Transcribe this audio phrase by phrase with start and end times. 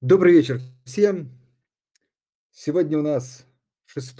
[0.00, 1.28] Добрый вечер всем.
[2.52, 3.44] Сегодня у нас
[3.86, 4.16] 6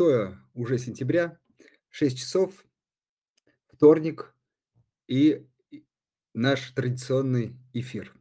[0.52, 1.38] уже сентября,
[1.90, 2.66] 6 часов,
[3.72, 4.34] вторник
[5.06, 5.46] и
[6.34, 8.12] наш традиционный эфир.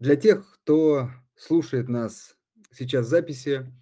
[0.00, 2.36] Для тех, кто слушает нас
[2.72, 3.72] сейчас в записи,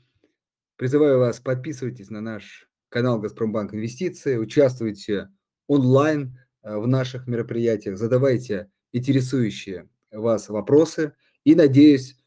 [0.77, 5.31] призываю вас, подписывайтесь на наш канал "Газпромбанк Инвестиции", участвуйте
[5.69, 12.23] онлайн, э, в наших мероприятиях, задавайте интересующие вас вопросы и, надеюсь,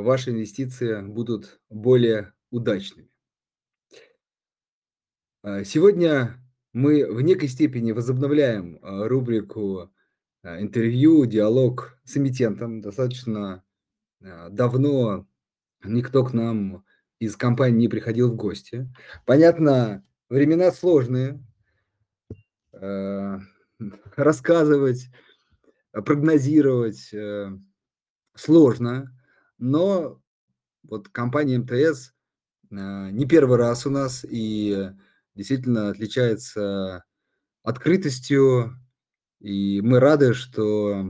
[0.00, 3.08] ваши инвестиции будут более удачными.
[5.42, 6.36] А, сегодня
[6.72, 9.92] мы в некой степени возобновляем, а, рубрику,
[10.42, 12.80] а, интервью, диалог с эмитентом.
[12.80, 13.62] Достаточно,
[14.20, 15.28] давно
[15.84, 16.84] никто к нам
[17.18, 18.90] из компании не приходил в гости.
[19.26, 21.44] Понятно, времена сложные.
[24.16, 25.08] Рассказывать,
[25.92, 27.50] прогнозировать, э,
[28.34, 29.12] сложно,
[29.64, 30.20] но
[30.82, 32.12] вот компания МТС,
[32.70, 34.90] а, не первый раз у нас и
[35.34, 37.04] действительно отличается
[37.62, 38.78] открытостью,
[39.40, 41.06] и мы рады, что,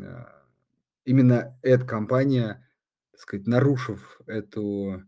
[0.00, 0.42] а,
[1.06, 2.68] именно эта компания,
[3.12, 5.02] так сказать, нарушив эту,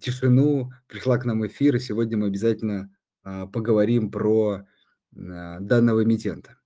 [0.00, 4.66] тишину, пришла к нам в эфир, и сегодня мы обязательно, а, поговорим про,
[5.14, 6.56] данного эмитента.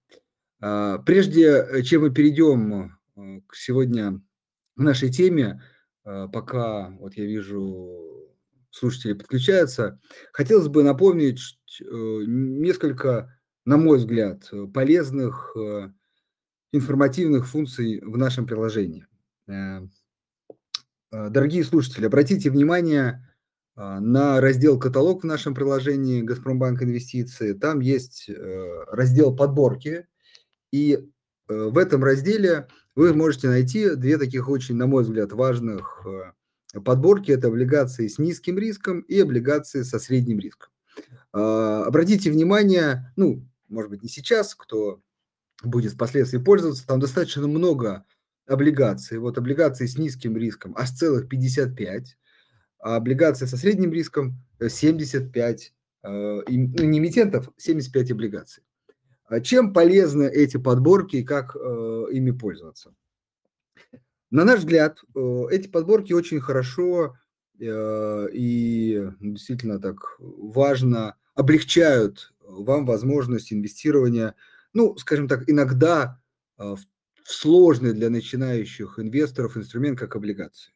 [0.60, 2.96] Прежде, э, чем мы перейдем,
[3.48, 4.22] к сегодня
[4.76, 5.62] к нашей теме,
[6.04, 8.34] а, пока вот я вижу,
[8.70, 9.98] слушатели подключаются,
[10.32, 11.40] хотелось бы напомнить
[11.80, 11.84] э,
[12.26, 15.90] несколько, на мой взгляд, э, полезных, э,
[16.72, 19.06] информативных функций в нашем приложении.
[19.48, 19.80] Э,
[21.12, 23.22] э, дорогие слушатели, обратите внимание,
[23.76, 27.52] на раздел "Каталог" в нашем приложении "Газпромбанк Инвестиции".
[27.54, 30.06] Там есть, э, раздел "Подборки",
[30.72, 30.94] и,
[31.48, 36.80] э, в этом разделе вы можете найти 2 таких очень, на мой взгляд, важных, э,
[36.80, 37.30] подборки.
[37.30, 40.70] Это облигации с низким риском и облигации со средним риском.
[41.32, 45.00] А, обратите внимание, ну, может быть, не сейчас, кто
[45.62, 48.04] будет впоследствии пользоваться, там достаточно много
[48.46, 49.18] облигаций.
[49.18, 52.16] Вот облигации с низким риском аж целых 55,
[52.78, 58.62] а облигации со средним риском, э, 75, э, им ну, не эмитентов, 75 облигаций.
[59.28, 62.94] А чем полезны эти подборки и как, э, ими пользоваться?
[64.30, 67.16] На наш взгляд, э, эти подборки очень хорошо,
[67.58, 74.34] э, и действительно так важно облегчают вам возможность инвестирования,
[74.72, 76.20] ну, скажем так, иногда,
[76.56, 76.78] в
[77.24, 80.72] сложный для начинающих инвесторов инструмент, как облигации.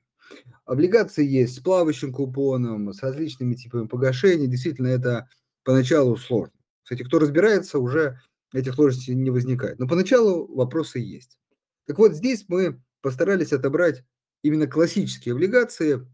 [0.65, 4.47] Облигации есть с плавающим купоном, с различными типами погашений.
[4.47, 5.29] Действительно, это
[5.65, 6.55] поначалу сложно.
[6.83, 8.21] Кстати, кто разбирается, уже
[8.53, 9.79] этих сложностей не возникает.
[9.79, 11.39] Но поначалу вопросы есть.
[11.87, 14.05] Так вот, здесь мы постарались отобрать
[14.43, 16.07] именно классические облигации,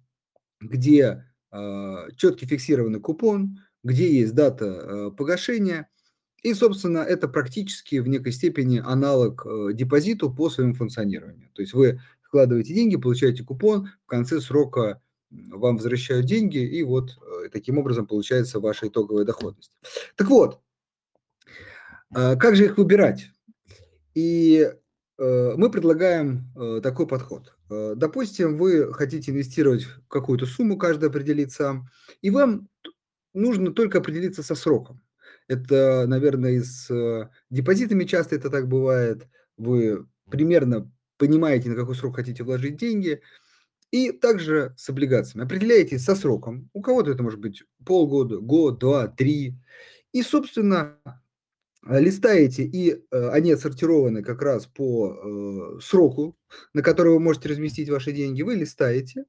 [0.61, 5.89] где, а, четкий фиксированный купон, где есть дата, э, погашения,
[6.43, 11.51] и, собственно, это практически в некой степени аналог, э, депозиту по своему функционированию.
[11.55, 17.17] То есть вы вкладываете деньги, получаете купон, в конце срока, вам возвращают деньги, и вот,
[17.45, 19.73] э, таким образом получается ваша итоговая доходность.
[20.17, 20.61] Так вот
[22.12, 23.31] как же их выбирать?
[24.17, 24.72] И,
[25.19, 27.55] э, мы предлагаем, э, такой подход.
[27.69, 31.91] Э, допустим, вы хотите инвестировать какую-то сумму, каждый определит сам,
[32.22, 32.69] и вам
[33.34, 35.03] нужно только определиться со сроком.
[35.49, 39.28] Это, наверное, и с, депозитами часто это так бывает.
[39.59, 43.21] Вы примерно понимаете, на какой срок хотите вложить деньги,
[43.91, 45.44] и также с облигациями.
[45.44, 46.71] Определяете со сроком.
[46.73, 49.55] У кого-то это может быть полгода, год, 2, 3.
[50.12, 51.21] И, собственно, а,
[51.89, 56.37] листаете, и, э, они отсортированы как раз по, э, сроку,
[56.75, 58.43] на который вы можете разместить ваши деньги.
[58.43, 59.25] Вы листаете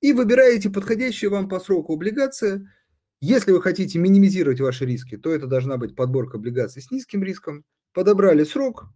[0.00, 2.68] и выбираете подходящую вам по сроку облигацию.
[3.20, 7.64] Если вы хотите минимизировать ваши риски, то это должна быть подборка облигаций с низким риском.
[7.92, 8.86] Подобрали срок,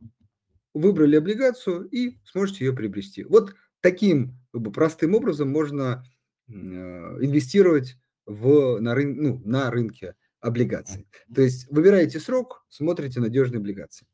[0.73, 3.25] выбрали облигацию и сможете ее приобрести.
[3.25, 6.05] Вот таким как бы простым образом можно,
[6.49, 7.97] э, инвестировать
[8.27, 11.07] в на рын ну, на рынке облигаций.
[11.35, 14.07] То есть выбираете срок, смотрите надежные облигации.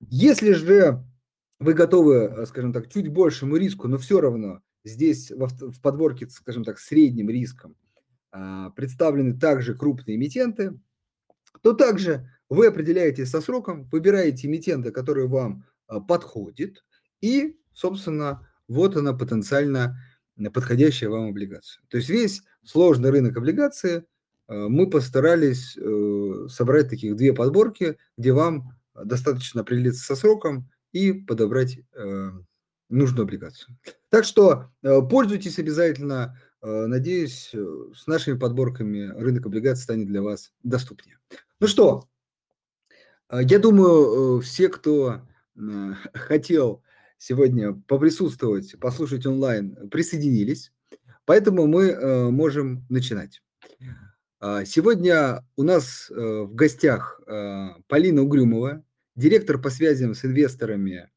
[0.00, 1.04] Если же
[1.58, 6.64] вы готовы, э, скажем так, чуть большему риску, но всё равно здесь в подборке, скажем
[6.64, 7.76] так, средним риском,
[8.32, 10.80] а, представлены также крупные эмитенты,
[11.60, 16.82] то также вы определяетесь со сроком, выбираете эмитента, который вам, а, подходит,
[17.20, 19.98] и, собственно, вот она потенциально,
[20.52, 21.84] подходящая вам облигация.
[21.88, 24.02] То есть весь сложный рынок облигаций, а,
[24.48, 31.78] мы постарались, э, собрать таких 2 подборки, где вам достаточно определиться со сроком и подобрать,
[31.94, 32.30] э,
[32.92, 33.76] нужную облигацию.
[34.10, 36.38] Так что, э, пользуйтесь обязательно.
[36.60, 37.66] Э, надеюсь, э,
[37.96, 41.18] с нашими подборками рынок облигаций станет для вас доступнее.
[41.58, 42.08] Ну что,
[43.32, 45.22] я думаю, все, кто
[46.12, 46.82] хотел
[47.16, 50.70] сегодня поприсутствовать, послушать онлайн, присоединились.
[51.24, 53.40] Поэтому мы можем начинать.
[54.44, 57.20] А, сегодня у нас в гостях
[57.86, 58.84] Полина Угрюмова,
[59.14, 61.12] директор по связям с инвесторами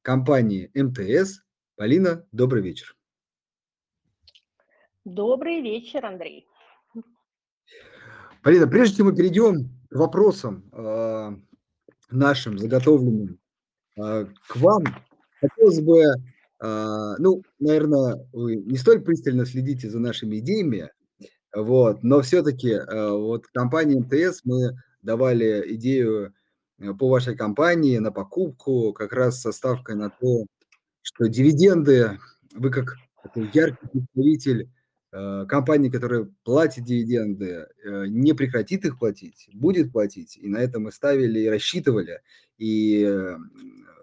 [0.00, 1.42] компании МТС.
[1.76, 2.96] Полина, добрый вечер.
[5.04, 6.46] Добрый вечер, Андрей.
[8.42, 11.36] Полина, прежде чем мы перейдем к вопросам э,
[12.10, 13.38] нашим заготовленным
[13.98, 14.84] э, к вам,
[15.38, 20.90] хотелось бы, э, ну, наверное, вы не столь пристально следите за нашими идеями,
[21.54, 26.34] вот, но все-таки э, вот компании МТС мы давали идею
[26.80, 30.46] Э, по вашей компании на покупку, как раз со ставкой на то,
[31.02, 32.18] что дивиденды,
[32.54, 32.96] вы как
[33.52, 34.70] яркий представитель
[35.12, 37.66] э, компании, которая платит дивиденды,
[38.08, 40.36] не прекратит их платить, будет платить.
[40.36, 42.20] И на это мы ставили и рассчитывали.
[42.58, 43.08] И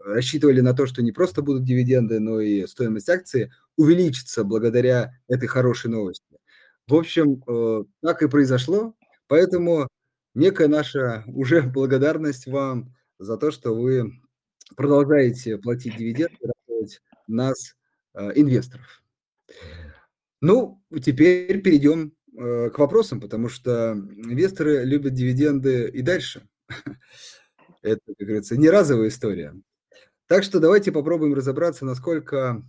[0.05, 5.47] рассчитывали на то, что не просто будут дивиденды, но и стоимость акции увеличится благодаря этой
[5.47, 6.36] хорошей новости.
[6.87, 8.95] В общем, э, так и произошло.
[9.27, 9.87] Поэтому
[10.33, 14.21] некая наша уже благодарность вам за то, что вы
[14.75, 17.75] продолжаете платить дивиденды, радовать нас,
[18.13, 19.03] э, инвесторов.
[20.39, 26.47] Ну, теперь перейдем э, к вопросам, потому что инвесторы любят дивиденды и дальше.
[27.81, 29.55] Это, как говорится, не разовая история.
[30.27, 32.61] Так что давайте попробуем разобраться, насколько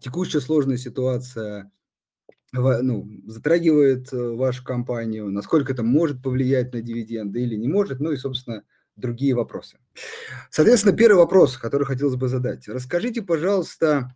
[0.00, 1.70] текущая сложная ситуация
[2.54, 8.12] ну, затрагивает э, вашу компанию, насколько это может повлиять на дивиденды или не может, ну
[8.12, 8.62] и, собственно,
[8.96, 9.78] другие вопросы.
[10.50, 12.68] Соответственно, первый вопрос, который хотелось бы задать.
[12.68, 14.14] Расскажите, пожалуйста,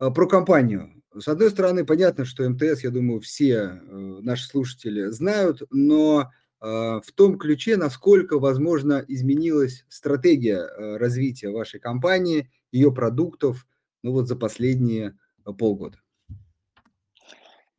[0.00, 1.02] э, про компанию.
[1.16, 6.30] С одной стороны, понятно, что МТС, я думаю, все э, наши слушатели знают, но
[6.62, 13.66] в том ключе, насколько, возможно, изменилась стратегия развития вашей компании, ее продуктов,
[14.02, 15.16] ну вот за последние
[15.56, 15.96] полгода.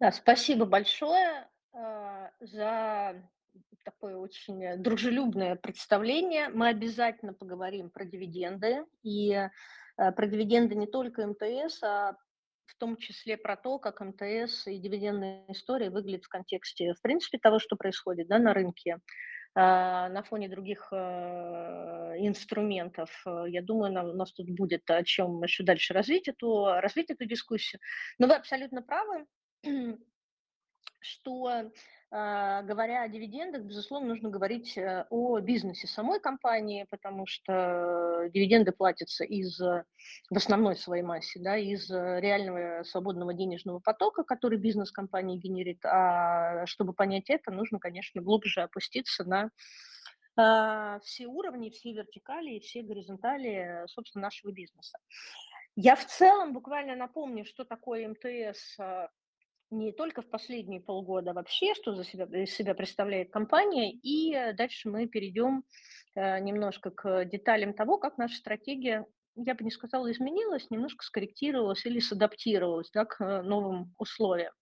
[0.01, 3.23] Да, спасибо большое э, за
[3.85, 6.49] такое очень дружелюбное представление.
[6.49, 8.83] Мы обязательно поговорим про дивиденды.
[9.03, 9.49] И э,
[9.97, 12.17] про дивиденды не только МТС, а
[12.65, 17.37] в том числе про то, как МТС и дивидендная история выглядит в контексте, в принципе,
[17.37, 18.97] того, что происходит да, на рынке.
[19.53, 20.95] А, на фоне других э,
[22.17, 23.23] инструментов.
[23.45, 27.79] Я думаю, у нас тут будет о чем еще дальше развить эту, развить эту дискуссию.
[28.17, 29.27] Но вы абсолютно правы.
[30.99, 31.71] Что,
[32.11, 38.71] а, говоря о дивидендах, безусловно, нужно говорить э, о бизнесе самой компании, потому что дивиденды
[38.71, 39.85] платятся из, в
[40.35, 45.83] основной своей массе, да, из реального свободного денежного потока, который бизнес компании генерит.
[45.85, 49.49] А чтобы понять это, нужно, конечно, глубже опуститься на
[50.37, 54.97] а, все уровни, все вертикали и все горизонтали, собственно, нашего бизнеса.
[55.75, 58.77] Я в целом буквально напомню, что такое МТС
[59.71, 64.53] не только в последние полгода, вообще, что за себя, из себя представляет компания, и э,
[64.53, 65.63] дальше мы перейдем
[66.15, 71.85] э, немножко к деталям того, как наша стратегия, я бы не сказала, изменилась, немножко скорректировалась
[71.85, 74.53] или садаптировалась да, к э, новым условиям.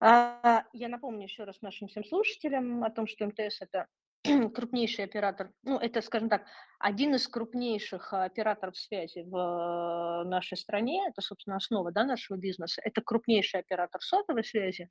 [0.00, 3.86] А, я напомню еще раз нашим всем слушателям о том, что МТС– это
[4.54, 6.46] крупнейший оператор, ну, это, скажем так,
[6.78, 12.80] один из крупнейших операторов связи в э, нашей стране, это, собственно, основа да, нашего бизнеса,
[12.84, 14.88] это крупнейший оператор сотовой связи.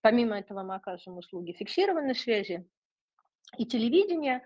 [0.00, 2.66] Помимо этого мы оказываем услуги фиксированной связи
[3.58, 4.42] и телевидения.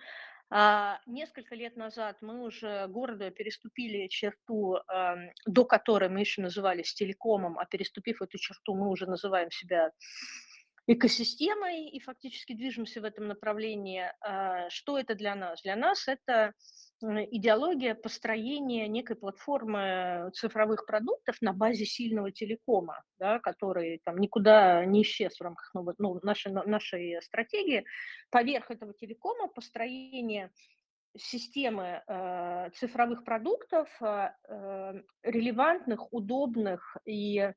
[0.48, 6.94] А, несколько лет назад мы уже города переступили черту, а, до которой мы еще назывались
[6.94, 9.90] телекомом, а переступив эту черту, мы уже называем себя
[10.86, 14.12] экосистемой и фактически движемся в этом направлении.
[14.20, 15.62] А, что это для нас?
[15.62, 16.52] Для нас это
[17.02, 25.02] идеология построения некой платформы цифровых продуктов на базе сильного телекома, да, который там никуда не
[25.02, 27.84] исчез в рамках ну, нашей, нашей стратегии.
[28.30, 30.50] Поверх этого телекома построение
[31.18, 37.52] системы э, цифровых продуктов, э, э, релевантных, удобных и э,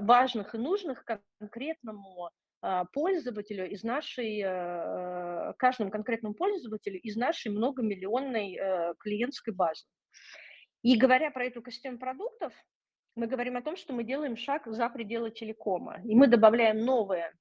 [0.00, 1.04] важных и нужных
[1.38, 2.30] конкретному
[2.62, 9.84] э, пользователю из нашей, э, каждому конкретному пользователю из нашей многомиллионной э, клиентской базы.
[10.82, 12.52] И говоря про эту систему продуктов,
[13.16, 17.32] мы говорим о том, что мы делаем шаг за пределы телекома, и мы добавляем новые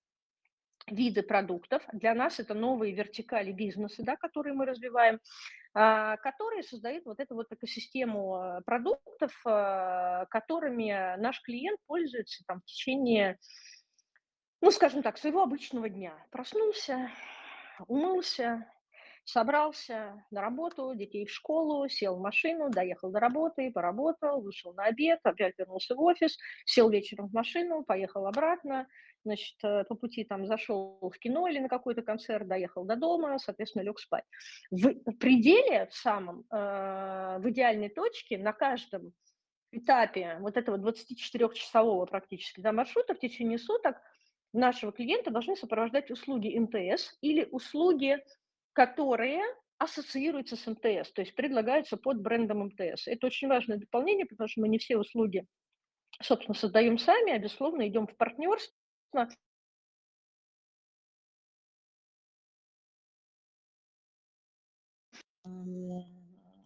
[0.88, 1.84] виды продуктов.
[1.91, 5.20] Для нас это новые вертикали бизнеса, да, которые мы развиваем,
[5.74, 12.62] а, которые создают вот эту вот экосистему э, продуктов, а, которыми наш клиент пользуется там
[12.62, 13.38] в течение,
[14.62, 16.13] ну, скажем так, своего обычного дня.
[16.32, 17.12] Проснулся,
[17.88, 18.65] умылся,
[19.27, 24.86] собрался на работу, детей в школу, сел в машину, доехал до работы, поработал, вышел на
[24.86, 28.88] обед, опять вернулся в офис, сел вечером в машину, поехал обратно,
[29.28, 33.38] значит, э, по пути там зашел в кино или на какой-то концерт, доехал до дома,
[33.40, 34.26] соответственно, лег спать.
[34.72, 39.14] В пределе, в самом, э, в идеальной точке на каждом
[39.72, 43.98] этапе вот этого 24-часового практически да, маршрута в течение суток
[44.54, 48.18] нашего клиента должны сопровождать услуги МТС или услуги
[48.78, 49.42] которые
[49.80, 53.08] ассоциируются с МТС, то есть предлагаются под брендом МТС.
[53.08, 55.48] Это очень важное дополнение, потому что мы не все услуги,
[56.22, 58.77] собственно, создаем сами, а, безусловно, идем в партнерство.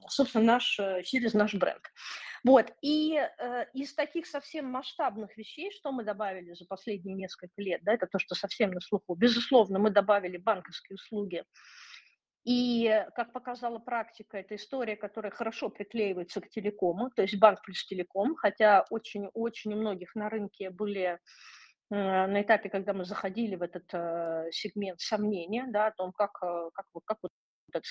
[0.07, 1.81] Собственно, наш, э, через наш бренд.
[2.43, 7.81] Вот, и э, из таких совсем масштабных вещей, что мы добавили за последние несколько лет,
[7.83, 9.13] да, это то, что совсем на слуху.
[9.15, 11.43] Безусловно, мы добавили банковские услуги,
[12.43, 17.86] и, как показала практика, это история, которая хорошо приклеивается к телекому, то есть банк плюс
[17.86, 21.17] телеком, хотя очень-очень у многих на рынке были э,
[21.95, 26.69] на этапе, когда мы заходили в этот э, сегмент сомнения, да, о том, как, э,
[26.74, 27.31] как, как, вот
[27.74, 27.81] это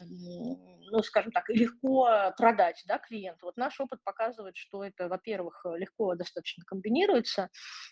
[0.00, 3.46] ну, скажем так, легко продать да, клиенту.
[3.46, 7.48] Вот наш опыт показывает, что это, во-первых, легко достаточно комбинируется,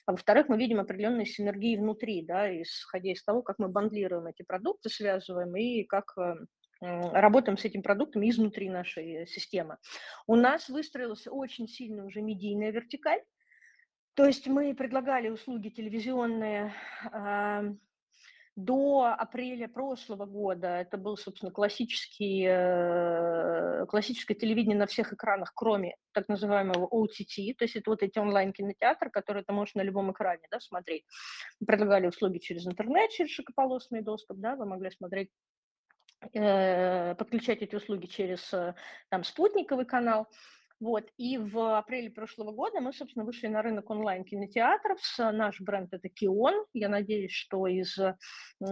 [0.07, 4.43] а во-вторых, мы видим определенные синергии внутри, да, исходя из того, как мы бандлируем эти
[4.43, 6.35] продукты, связываем и как э,
[6.83, 9.79] работаем с этим продуктом изнутри нашей системы.
[10.27, 13.23] У нас выстроилась очень сильная уже медийная вертикаль,
[14.15, 16.75] то есть мы предлагали услуги телевизионные,
[18.55, 25.97] до апреля прошлого года это был, собственно, классический, э, классическое телевидение на всех экранах, кроме
[26.13, 30.43] так называемого OTT, то есть это вот эти онлайн-кинотеатры, которые ты можешь на любом экране
[30.51, 31.05] да, смотреть.
[31.61, 35.31] Мы предлагали услуги через интернет, через широкополосный доступ, да, вы могли смотреть
[36.33, 38.75] подключать эти услуги через э,
[39.11, 40.29] там спутниковый канал.
[40.83, 41.09] Вот.
[41.17, 44.99] И в апреле прошлого года мы, собственно, вышли на рынок онлайн-кинотеатров.
[45.33, 46.67] Наш бренд– это Кион.
[46.73, 47.97] Я надеюсь, что из,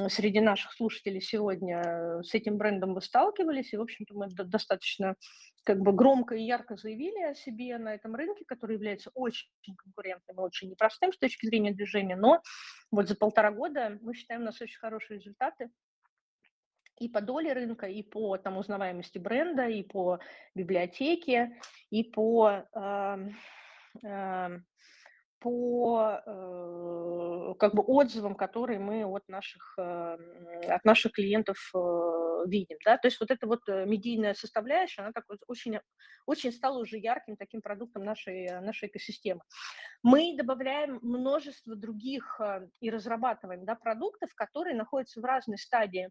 [0.09, 3.73] среди наших слушателей сегодня с этим брендом вы сталкивались.
[3.73, 5.15] И, в общем-то, мы достаточно
[5.63, 10.39] как бы громко и ярко заявили о себе на этом рынке, который является очень конкурентным
[10.39, 12.17] и очень непростым с точки зрения движения.
[12.17, 12.43] Но
[12.91, 15.71] вот за полтора года мы считаем, у нас очень хорошие результаты
[17.01, 20.21] и по доле рынка, и по там, узнаваемости бренда, и по
[20.55, 21.59] библиотеке,
[21.91, 23.29] и по, э,
[24.05, 24.61] э,
[25.39, 30.17] по э, как бы отзывам, которые мы от наших, э,
[30.69, 32.77] от наших клиентов э, видим.
[32.85, 32.99] Да?
[32.99, 35.79] То есть вот эта вот э, медийная составляющая, она такой очень,
[36.27, 39.41] очень стала уже ярким таким продуктом нашей, нашей экосистемы.
[40.03, 46.11] Мы добавляем множество других э, и разрабатываем да, продуктов, которые находятся в разной стадии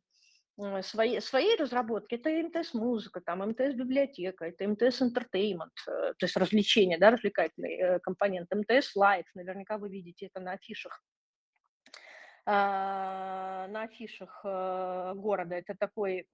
[0.81, 7.11] свои, своей разработки, это МТС-музыка, там МТС-библиотека, это МТС- Entertainment, э, то есть развлечения, да,
[7.11, 11.01] развлекательный э, компонент, МТС- Live, наверняка вы видите это на афишах.
[12.45, 15.55] А, на афишах э, города.
[15.55, 16.27] Это такой,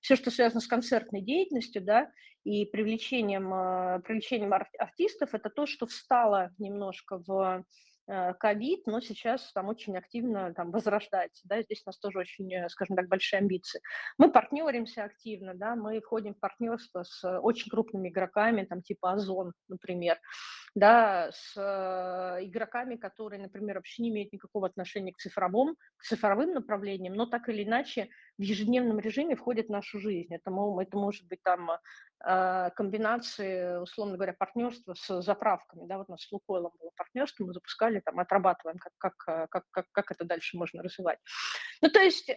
[0.00, 2.10] все, что связано с концертной деятельностью, да,
[2.44, 7.64] и привлечением, привлечением артистов, это то, что встало немножко в
[8.08, 12.68] ковид, но сейчас там очень активно там возрождается, да, здесь у нас тоже очень, э,
[12.68, 13.80] скажем так, большие амбиции.
[14.16, 19.52] Мы партнеримся активно, да, мы входим в партнерство с очень крупными игроками, там типа Озон,
[19.68, 20.18] например,
[20.74, 26.52] да, с э, игроками, которые, например, вообще не имеют никакого отношения к цифровым, к цифровым
[26.52, 28.08] направлениям, но так или иначе
[28.38, 30.32] в ежедневном режиме входят в нашу жизнь.
[30.32, 31.72] Это, это может быть там
[32.24, 35.86] э, комбинации, условно говоря, партнерства с заправками.
[35.86, 39.46] Да, вот у нас с Лукойлом было партнерство, мы запускали, там, отрабатываем, как, как, э,
[39.50, 41.18] как, как, как это дальше можно развивать.
[41.82, 42.30] Ну, то есть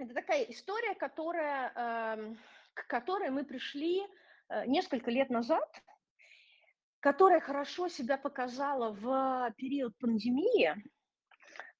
[0.00, 2.36] это такая история, которая,
[2.74, 4.02] к которой мы пришли
[4.48, 5.68] э, несколько лет назад,
[7.00, 10.74] которая хорошо себя показала в период пандемии,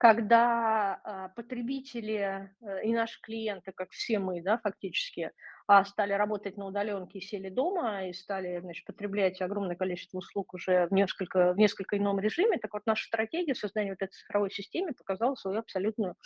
[0.01, 5.31] когда а, потребители э, и наши клиенты, как все мы, да, фактически,
[5.67, 10.87] а стали работать на удаленке сели дома, и стали, значит, потреблять огромное количество услуг уже
[10.87, 14.95] в несколько, в несколько ином режиме, так вот наша стратегия создания вот этой цифровой системы
[14.95, 16.17] показала свою абсолютную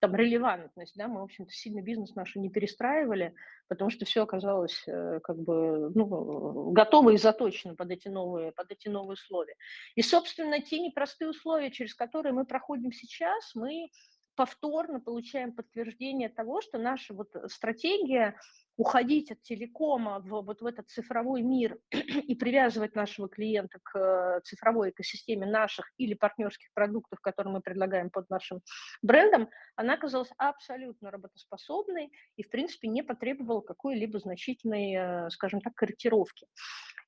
[0.00, 3.34] там релевантность, да, мы, в общем-то, сильно бизнес наш не перестраивали,
[3.68, 8.70] потому что все оказалось э, как бы ну, готово и заточено под эти новые, под
[8.70, 9.56] эти новые условия.
[9.94, 13.90] И, собственно, те непростые условия, через которые мы проходим сейчас, мы
[14.34, 18.38] повторно получаем подтверждение того, что наша вот стратегия
[18.76, 24.40] уходить от телекома в, вот в этот цифровой мир и привязывать нашего клиента к э,
[24.44, 28.60] цифровой экосистеме наших или партнерских продуктов, которые мы предлагаем под нашим
[29.02, 34.94] брендом, она оказалась абсолютно работоспособной и, в принципе, не потребовала какой-либо значительной,
[35.26, 36.46] э, скажем так, корректировки.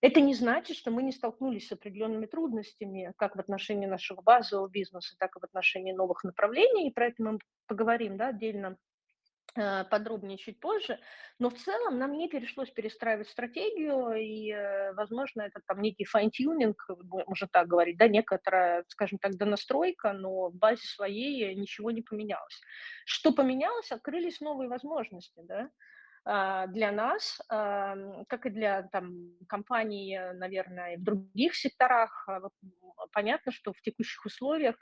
[0.00, 4.68] Это не значит, что мы не столкнулись с определенными трудностями, как в отношении нашего базового
[4.68, 8.76] бизнеса, так и в отношении новых направлений, и про это мы поговорим да, отдельно
[9.90, 10.98] подробнее чуть позже,
[11.38, 16.88] но в целом нам не пришлось перестраивать стратегию, и, э, возможно, это там некий fine-tuning,
[17.26, 22.60] можно так говорить, да, некоторая, скажем так, донастройка, но в базе своей ничего не поменялось.
[23.04, 23.92] Что поменялось?
[23.92, 25.70] Открылись новые возможности, да,
[26.28, 32.28] для нас, как и для там, компаний, наверное, в других секторах.
[32.28, 34.76] А понятно, что в текущих условиях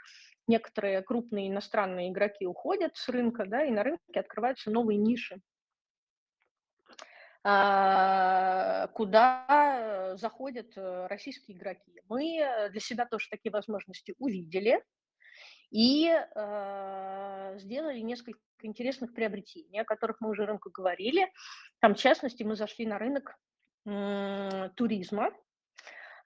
[0.48, 5.40] некоторые крупные иностранные игроки уходят с рынка, да, и на рынке открываются новые ниши,
[7.44, 12.00] а, куда заходят э, российские игроки.
[12.08, 14.82] Мы э, для себя тоже такие возможности увидели
[15.76, 21.30] и э, сделали несколько интересных приобретений, о которых мы уже рынку говорили.
[21.80, 23.37] Там, в частности, мы зашли на рынок
[24.75, 25.30] туризма,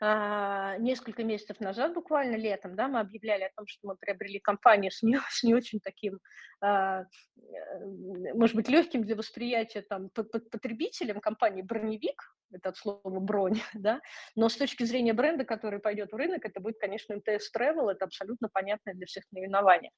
[0.01, 5.03] несколько месяцев назад, буквально летом, да, мы объявляли о том, что мы приобрели компанию с
[5.03, 6.21] не, с не очень таким,
[6.63, 7.05] а,
[7.37, 14.01] э, может быть, легким для восприятия там, потребителем компании «Броневик», это от слова «бронь», да,
[14.37, 18.07] но с точки зрения бренда, который пойдет в рынок, это будет, конечно, МТС Travel, это
[18.07, 19.91] абсолютно понятное для всех наименование.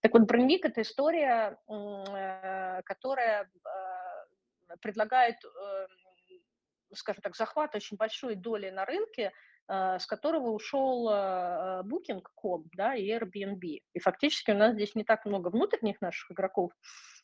[0.00, 5.86] Так вот, «Броневик»– это история, э, которая а, предлагает э,
[6.94, 9.32] скажем так, захват очень большой доли на рынке,
[9.68, 13.82] э, с которого ушел э, Booking.com да, и Airbnb.
[13.92, 16.72] И фактически у нас здесь не так много внутренних наших игроков.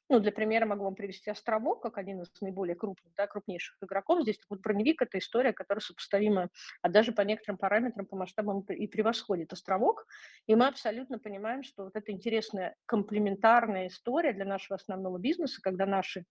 [0.08, 4.22] Ну, для примера могу вам привести Островок, как один из наиболее крупных, да, крупнейших игроков.
[4.22, 6.48] Здесь вот броневик– это история, которая сопоставима,
[6.80, 10.06] а даже по некоторым параметрам, по масштабам и превосходит Островок.
[10.46, 15.86] И мы абсолютно понимаем, что вот это интересная комплементарная история для нашего основного бизнеса, когда
[15.86, 16.24] наши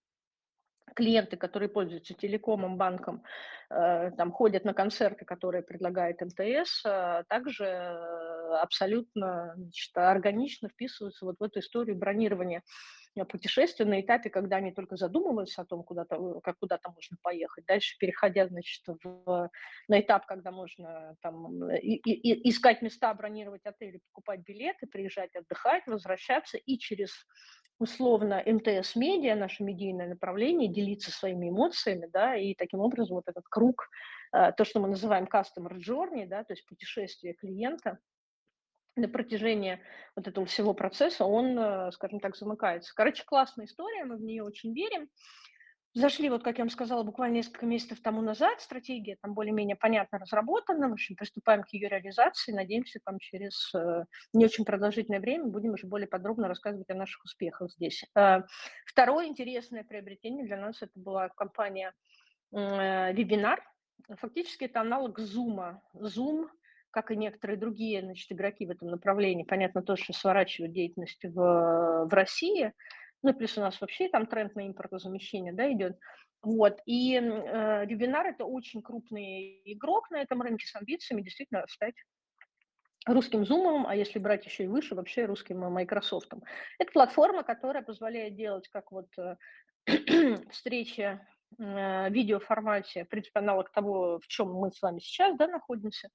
[0.94, 3.24] клиенты, которые пользуются телекомом, банком,
[3.70, 11.26] э, там ходят на концерты, которые предлагает МТС, э, также э, абсолютно значит, органично вписываются
[11.26, 12.64] вот в эту историю бронирования
[13.24, 17.66] путешествия на этапе, когда они только задумываются о том, куда-то, как куда-то можно поехать.
[17.66, 19.50] Дальше переходя, значит, в,
[19.88, 25.88] на этап, когда можно там, и, и, искать места, бронировать отели, покупать билеты, приезжать отдыхать,
[25.88, 27.26] возвращаться и через
[27.80, 33.46] условно МТС Медиа, наше медийное направление, делиться своими эмоциями, да, и таким образом вот этот
[33.50, 33.90] круг,
[34.34, 38.00] э, то, что мы называем customer journey, да, то есть путешествие клиента,
[38.96, 39.80] на протяжении
[40.16, 42.94] вот этого всего процесса он, э, скажем так, замыкается.
[42.96, 45.10] Короче, классная история, мы в нее очень верим.
[45.94, 50.20] Зашли, вот как я вам сказала, буквально несколько месяцев тому назад, стратегия там более-менее понятно
[50.20, 54.04] разработана, в общем, приступаем к ее реализации, надеемся, там через э,
[54.34, 58.04] не очень продолжительное время будем уже более подробно рассказывать о наших успехах здесь.
[58.14, 58.42] Э,
[58.86, 61.94] второе интересное приобретение для нас это была компания
[62.52, 63.64] Вебинар.
[64.18, 65.78] Фактически это аналог Zoom.
[65.96, 66.50] Zoom,
[66.96, 72.14] как и некоторые другие значит, игроки в этом направлении, понятно, тоже сворачивают деятельность в, в
[72.14, 72.74] России–
[73.26, 75.98] ну, плюс у нас вообще там тренд на импортозамещение, да, идет.
[76.44, 81.96] Вот, и э, вебинар– это очень крупный игрок на этом рынке с амбициями действительно стать
[83.08, 86.32] русским Zoom, а если брать еще и выше, вообще русским Microsoft.
[86.78, 89.38] Это платформа, которая позволяет делать как вот э,
[90.52, 91.20] встречи э,
[91.58, 96.10] видеоформате, в принципе, аналог того, в чем мы с вами сейчас да, находимся,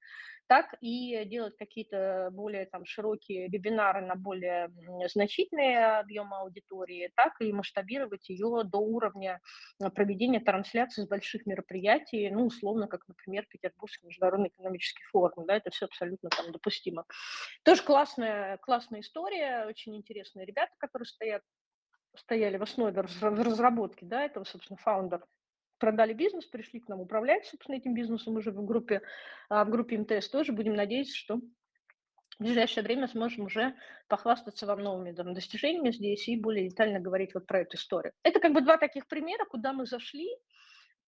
[0.50, 4.68] так и делать какие-то более там, широкие вебинары на более
[5.06, 9.40] значительные объемы аудитории, так и масштабировать ее до уровня
[9.80, 15.54] э, проведения трансляций с больших мероприятий, ну, условно, как, например, Петербургский международный экономический форум, да,
[15.54, 17.04] это все абсолютно там допустимо.
[17.62, 21.42] Тоже классная, классная история, очень интересные ребята, которые стоят
[22.14, 25.24] стояли в основе разработки, да, этого, собственно, фаундер
[25.78, 29.02] продали бизнес, пришли к нам управлять, собственно, этим бизнесом уже в группе,
[29.48, 30.52] а, в группе МТС тоже.
[30.52, 33.74] Будем надеяться, что в ближайшее время сможем уже
[34.08, 38.12] похвастаться вам новыми там, достижениями здесь и более детально говорить вот про эту историю.
[38.22, 40.28] Это как бы два таких примера, куда мы зашли,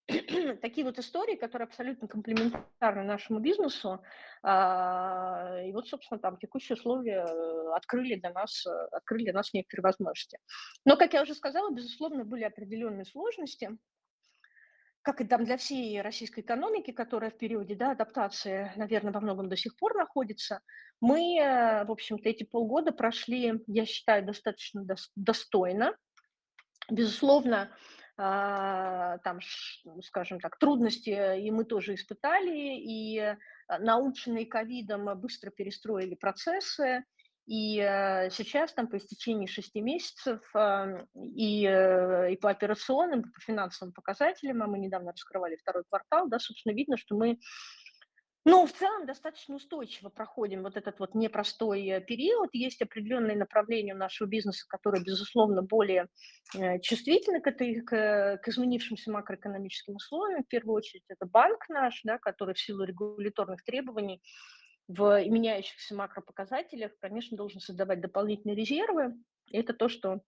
[0.63, 4.03] такие вот истории, которые абсолютно комплементарны нашему бизнесу.
[4.43, 9.53] А, и вот, собственно, там текущие условия э, открыли для нас, э, открыли для нас
[9.53, 10.39] некоторые возможности.
[10.85, 13.71] Но, как я уже сказала, безусловно, были определенные сложности
[15.03, 19.49] как и там для всей российской экономики, которая в периоде да, адаптации, наверное, во многом
[19.49, 20.61] до сих пор находится,
[21.01, 24.87] мы, э, в общем-то, эти полгода прошли, я считаю, достаточно
[25.17, 25.97] достойно.
[26.89, 27.77] Безусловно,
[28.17, 29.41] там,
[30.03, 33.37] скажем так, трудности и мы тоже испытали, и э,
[33.79, 37.05] наученные ковидом быстро перестроили процессы,
[37.47, 43.41] и э, сейчас, там, по истечении шести месяцев, э, и, э, и по операционным, по
[43.41, 47.41] финансовым показателям, а мы недавно раскрывали второй квартал, да, собственно, видно, что мы,
[48.45, 52.51] ну, в целом достаточно устойчиво проходим вот этот вот непростой э, период.
[52.53, 56.09] Есть определенные направления у нашего бизнеса, которые, безусловно, более
[56.55, 60.43] э, чувствительны к, этой, к, к изменившимся макроэкономическим условиям.
[60.43, 64.21] В первую очередь это банк наш, да, который в силу регуляторных требований
[64.89, 69.15] в меняющихся макропоказателях, конечно, должен создавать дополнительные резервы.
[69.51, 70.21] И это то, что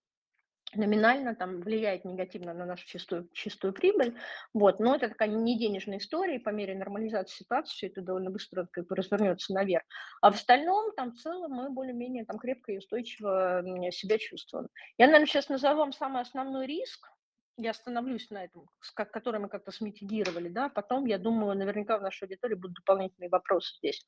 [0.74, 4.16] номинально там влияет негативно на нашу чистую, чистую прибыль.
[4.52, 4.80] Вот.
[4.80, 8.66] Но это такая не денежная история, и по мере нормализации ситуации все это довольно быстро
[8.70, 9.84] как бы развернется наверх.
[10.20, 14.68] А в остальном, там в целом мы более-менее там крепко и устойчиво себя чувствуем.
[14.98, 17.08] Я, наверное, сейчас назову вам самый основной риск,
[17.56, 22.24] я остановлюсь на этом, который мы как-то смитигировали, да, потом, я думаю, наверняка в нашей
[22.24, 24.04] аудитории будут дополнительные вопросы здесь.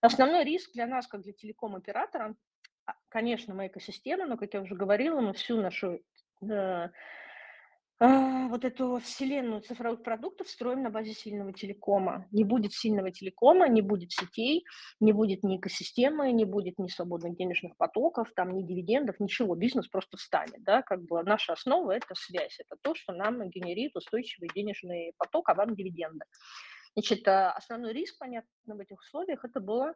[0.00, 2.34] Основной риск для нас, как для телеком-оператора, а,
[3.08, 6.00] конечно, мы экосистема, но, как я уже говорила, мы всю нашу
[6.42, 6.88] э,
[8.02, 12.26] а, вот эту вселенную цифровых продуктов строим на базе сильного телекома.
[12.30, 14.64] Не будет сильного телекома, не будет сетей,
[15.00, 19.54] не будет ни экосистемы, не будет ни свободных денежных потоков, там ни дивидендов, ничего.
[19.54, 20.64] Бизнес просто встанет.
[20.64, 20.80] Да?
[20.80, 25.54] Как бы наша основа– это связь, это то, что нам генерит устойчивый денежный поток, а
[25.54, 26.24] вам дивиденды.
[26.94, 29.94] Значит, а, основной риск, понятно, в этих условиях– это была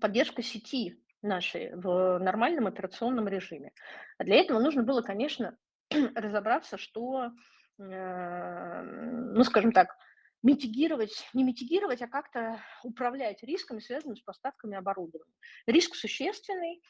[0.00, 3.72] поддержка сети нашей в нормальном операционном режиме.
[4.18, 5.56] Для этого нужно было, конечно,
[6.14, 7.30] разобраться, что,
[7.78, 9.96] э, ну, скажем так,
[10.42, 15.34] митигировать, не митигировать, а как-то управлять рисками, связанными с поставками оборудования.
[15.66, 16.82] Риск существенный,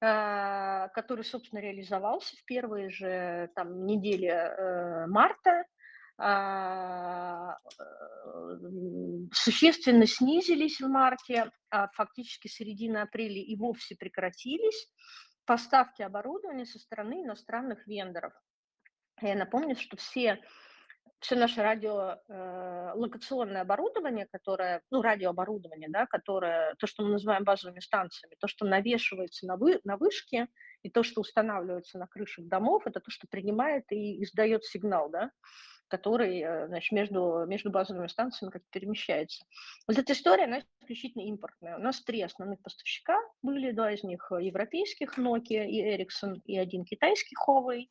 [0.00, 5.64] э, который, собственно, реализовался в первые же там, недели э, марта,
[9.32, 14.90] существенно снизились в марте, а фактически середина апреля и вовсе прекратились
[15.46, 18.34] поставки оборудования со стороны иностранных вендоров.
[19.22, 20.40] Я напомню, что все,
[21.20, 27.80] все наше радиолокационное э, оборудование, которое, ну, радиооборудование, да, которое, то, что мы называем базовыми
[27.80, 30.48] станциями, то, что навешивается на, вы, на вышке,
[30.82, 35.30] и то, что устанавливается на крышах домов, это то, что принимает и издает сигнал, да,
[35.90, 39.44] который э, значит, между, между базовыми станциями как перемещается.
[39.86, 41.76] Вот эта история, она исключительно импортная.
[41.76, 46.84] У нас три основных поставщика были, два из них европейских, Nokia и Ericsson, и один
[46.84, 47.86] китайский Huawei.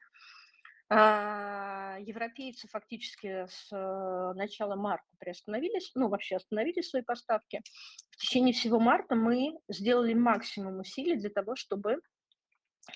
[0.91, 7.62] А, европейцы фактически с э, начала марта приостановились, ну, вообще остановили свои поставки.
[8.09, 11.99] В течение всего марта мы сделали максимум усилий для того, чтобы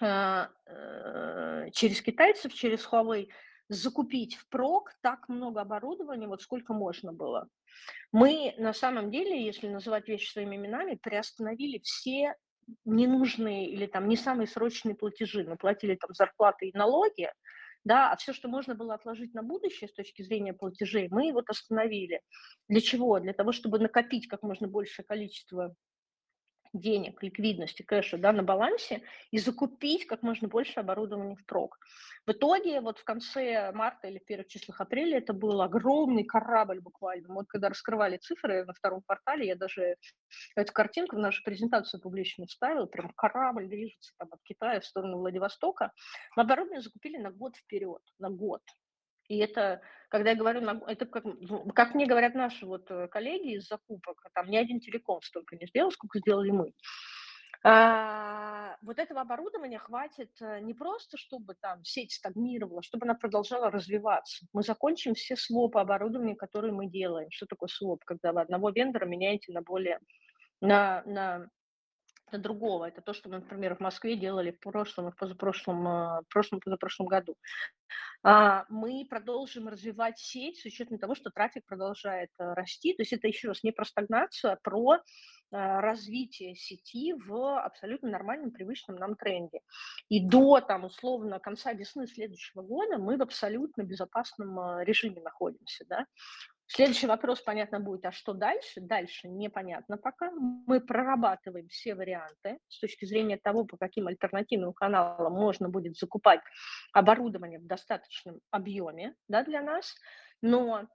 [0.01, 3.29] а, э, через китайцев, через Huawei
[3.73, 7.47] закупить впрок так много оборудования, вот сколько можно было.
[8.11, 12.35] Мы на самом деле, если называть вещи своими именами, приостановили все
[12.85, 15.43] ненужные или там не самые срочные платежи.
[15.43, 17.29] Мы платили там зарплаты и налоги,
[17.83, 21.49] да, а все, что можно было отложить на будущее с точки зрения платежей, мы вот
[21.49, 22.21] остановили.
[22.69, 23.19] Для чего?
[23.19, 25.75] Для того, чтобы накопить как можно большее количество
[26.73, 31.77] денег, ликвидности, кэша да, на балансе и закупить как можно больше оборудования впрок.
[32.25, 36.79] В итоге вот в конце марта или в первых числах апреля это был огромный корабль
[36.79, 37.33] буквально.
[37.33, 39.97] Вот когда раскрывали цифры на втором квартале, я даже
[40.55, 45.17] эту картинку в нашу презентацию публичную вставила, прям корабль движется там от Китая в сторону
[45.17, 45.91] Владивостока.
[46.35, 48.61] Мы оборудование закупили на год вперед, на год.
[49.33, 51.23] И это, когда я говорю, это как,
[51.73, 55.65] как мне говорят наши вот э, коллеги из закупок, там ни один телеком столько не
[55.65, 56.71] сделал, сколько сделали мы.
[57.65, 63.71] А, вот этого оборудования хватит э, не просто, чтобы там сеть стагнировала, чтобы она продолжала
[63.71, 64.45] развиваться.
[64.53, 67.31] Мы закончим все свопы оборудования, которые мы делаем.
[67.31, 68.03] Что такое своп?
[68.03, 69.99] Когда вы одного вендора меняете на более,
[70.61, 71.47] на, на
[72.37, 72.85] другого.
[72.85, 77.35] Это то, что например, в Москве делали в прошлом и позапрошлом, э, прошлом, позапрошлом году.
[78.23, 82.93] А, мы продолжим развивать сеть с учетом того, что трафик продолжает э, расти.
[82.93, 84.99] То есть это еще раз не про стагнацию, а про
[85.53, 89.59] а, развитие сети в абсолютно нормальном, привычном нам тренде.
[90.09, 95.85] И до, там, условно, конца весны следующего года мы в абсолютно безопасном э, режиме находимся.
[95.87, 96.05] Да?
[96.67, 98.81] Следующий вопрос, понятно, будет, а что дальше?
[98.81, 100.31] Дальше непонятно пока.
[100.31, 106.39] Мы прорабатываем все варианты с точки зрения того, по каким альтернативным каналам можно будет закупать
[106.93, 109.93] оборудование в достаточном объеме да, для нас.
[110.41, 110.87] Но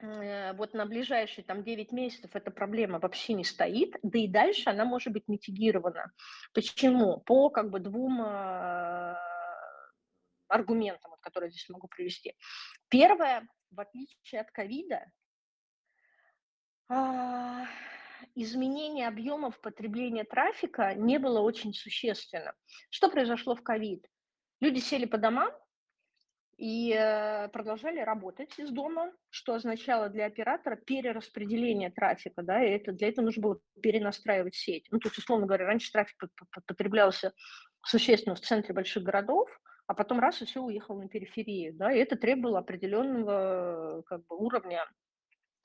[0.00, 4.70] э, вот на ближайшие там 9 месяцев эта проблема вообще не стоит, да и дальше
[4.70, 6.12] она может быть митигирована.
[6.54, 7.20] Почему?
[7.26, 8.22] По как бы двум
[10.52, 12.36] аргументам, вот, которые здесь могу привести.
[12.88, 15.04] Первое, в отличие от ковида,
[16.88, 17.66] а,
[18.34, 22.54] изменение объемов потребления трафика не было очень существенно.
[22.90, 24.06] Что произошло в ковид?
[24.60, 25.50] Люди сели по домам
[26.56, 32.92] и э, продолжали работать из дома, что означало для оператора перераспределение трафика, да, и это,
[32.92, 34.86] для этого нужно было перенастраивать сеть.
[34.90, 36.16] Ну, то есть, условно говоря, раньше трафик
[36.66, 37.32] потреблялся
[37.84, 39.48] существенно в центре больших городов,
[39.86, 44.36] а потом раз и все уехал на периферию, да, и это требовало определенного как бы,
[44.36, 44.86] уровня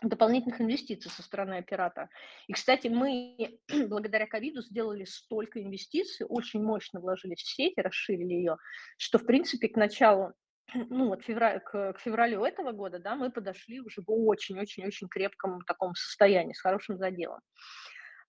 [0.01, 2.09] дополнительных инвестиций со стороны оператора.
[2.47, 8.57] И, кстати, мы благодаря ковиду сделали столько инвестиций, очень мощно вложились в сеть, расширили ее,
[8.97, 10.33] что, в принципе, к началу,
[10.73, 15.61] ну вот февраль, к, к февралю этого года, да, мы подошли уже в очень-очень-очень крепком
[15.61, 17.39] таком состоянии, с хорошим заделом.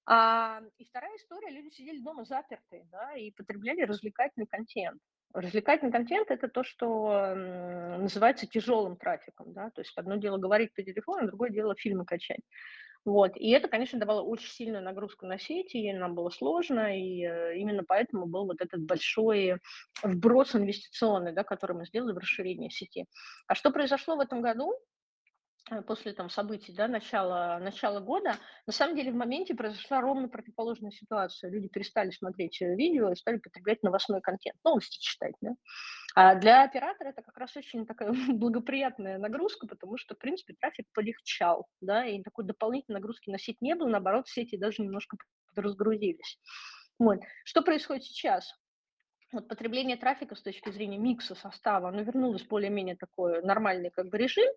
[0.06, 5.02] А, и вторая история, люди сидели дома запертые, да, и потребляли развлекательный контент.
[5.34, 7.34] Развлекательный контент– это то, что
[7.98, 12.40] называется тяжелым трафиком, да, то есть одно дело говорить по телефону, другое дело фильмы качать.
[13.04, 13.36] Вот.
[13.36, 17.56] И это, конечно, давало очень сильную нагрузку на сети, и нам было сложно, и э,
[17.56, 19.60] именно поэтому был вот этот большой
[20.02, 23.06] вброс инвестиционный, да, который мы сделали в расширение сети.
[23.46, 24.74] А что произошло в этом году?
[25.70, 30.28] Э, после там событий, да, начала, начала года, на самом деле в моменте произошла ровно
[30.28, 31.50] противоположная ситуация.
[31.50, 35.50] Люди перестали смотреть э, видео и стали потреблять новостной контент, новости читать, да.
[36.14, 40.86] А для оператора это как раз очень такая благоприятная нагрузка, потому что, в принципе, трафик
[40.92, 45.16] полегчал, да, и такой дополнительной нагрузки на сеть не было, наоборот, сети даже немножко
[45.54, 46.38] разгрузились.
[46.98, 47.20] Вот.
[47.44, 48.52] Что происходит сейчас?
[49.32, 54.18] Вот потребление трафика с точки зрения микса состава, оно вернулось более-менее такой нормальный как бы
[54.18, 54.48] режим,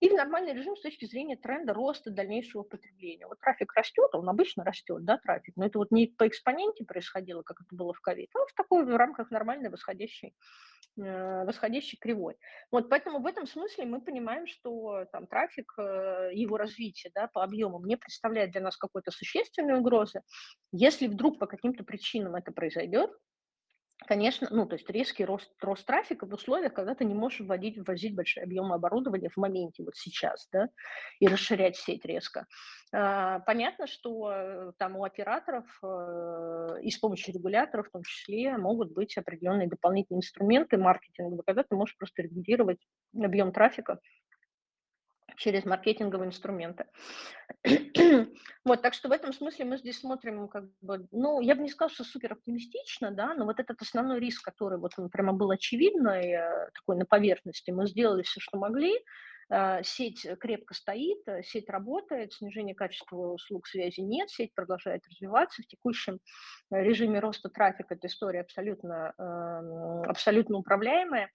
[0.00, 3.26] и в нормальный режим с точки зрения тренда роста дальнейшего потребления.
[3.26, 7.42] Вот трафик растет, он обычно растет, да, трафик, но это вот не по экспоненте происходило,
[7.42, 10.34] как это было в ковид, а в такой в рамках нормальной восходящей
[10.96, 12.36] э, восходящей кривой.
[12.70, 17.44] Вот поэтому в этом смысле мы понимаем, что там трафик, э, его развитие да, по
[17.44, 20.22] объемам не представляет для нас какой-то существенной угрозы.
[20.72, 23.10] Если вдруг по каким-то причинам это произойдет,
[24.06, 27.78] Конечно, ну, то есть резкий рост, рост трафика в условиях, когда ты не можешь вводить,
[27.78, 30.68] ввозить большие объемы оборудования в моменте, вот сейчас, да,
[31.20, 32.46] и расширять сеть резко.
[32.92, 38.58] А, понятно, что э, там у операторов э, и с помощью регуляторов в том числе
[38.58, 42.80] могут быть определенные дополнительные инструменты маркетинга, когда ты можешь просто регулировать
[43.18, 44.00] объем трафика
[45.36, 46.86] через маркетинговые инструменты.
[48.64, 51.68] вот, так что в этом смысле мы здесь смотрим, как бы, ну, я бы не
[51.68, 55.50] сказала, что супер оптимистично, да, но вот этот основной риск, который вот он прямо был
[55.50, 58.94] очевидный, э, такой на поверхности, мы сделали все, что могли,
[59.82, 65.62] сеть крепко стоит, э, сеть работает, снижения качества услуг связи нет, сеть продолжает развиваться.
[65.62, 66.20] В текущем
[66.72, 71.30] э, режиме роста трафика эта история абсолютно, эм, абсолютно управляемая.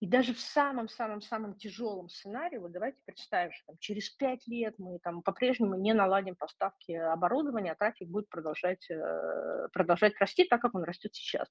[0.00, 4.98] И даже в самом-самом-самом тяжелом сценарии, вот давайте представим, что там, через пять лет мы
[4.98, 10.74] там по-прежнему не наладим поставки оборудования, а трафик будет продолжать, э, продолжать расти так, как
[10.74, 11.48] он растет сейчас.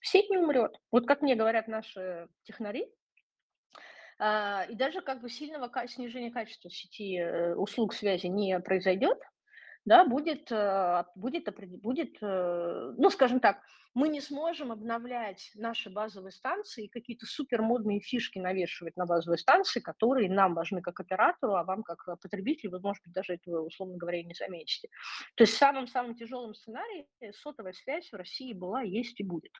[0.00, 0.76] Сеть не умрет.
[0.90, 2.86] Вот как мне говорят наши технари,
[4.18, 9.18] и даже как бы сильного снижения качества сети э, услуг связи не произойдет,
[9.84, 11.48] да, будет, э, будет,
[11.82, 13.60] будет, э, ну, скажем так,
[13.94, 19.38] мы не сможем обновлять наши базовые станции и какие-то супер модные фишки навешивать на базовые
[19.38, 23.60] станции, которые нам важны как оператору, а вам как потребителю, вы, может быть, даже этого,
[23.60, 24.88] условно говоря, не заметите.
[25.36, 29.52] То есть в самом-самом тяжелом сценарии сотовая связь в России была, есть и будет.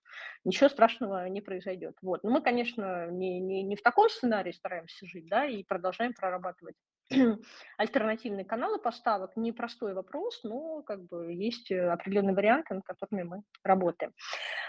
[0.45, 1.97] Ничего страшного не произойдет.
[2.03, 2.25] Вот.
[2.25, 6.75] Но мы, конечно, не, не, не в таком сценарии стараемся жить, да, и продолжаем прорабатывать
[7.77, 9.37] альтернативные каналы поставок.
[9.37, 14.13] Непростой вопрос, но как бы есть э, определенные варианты, над которыми мы работаем.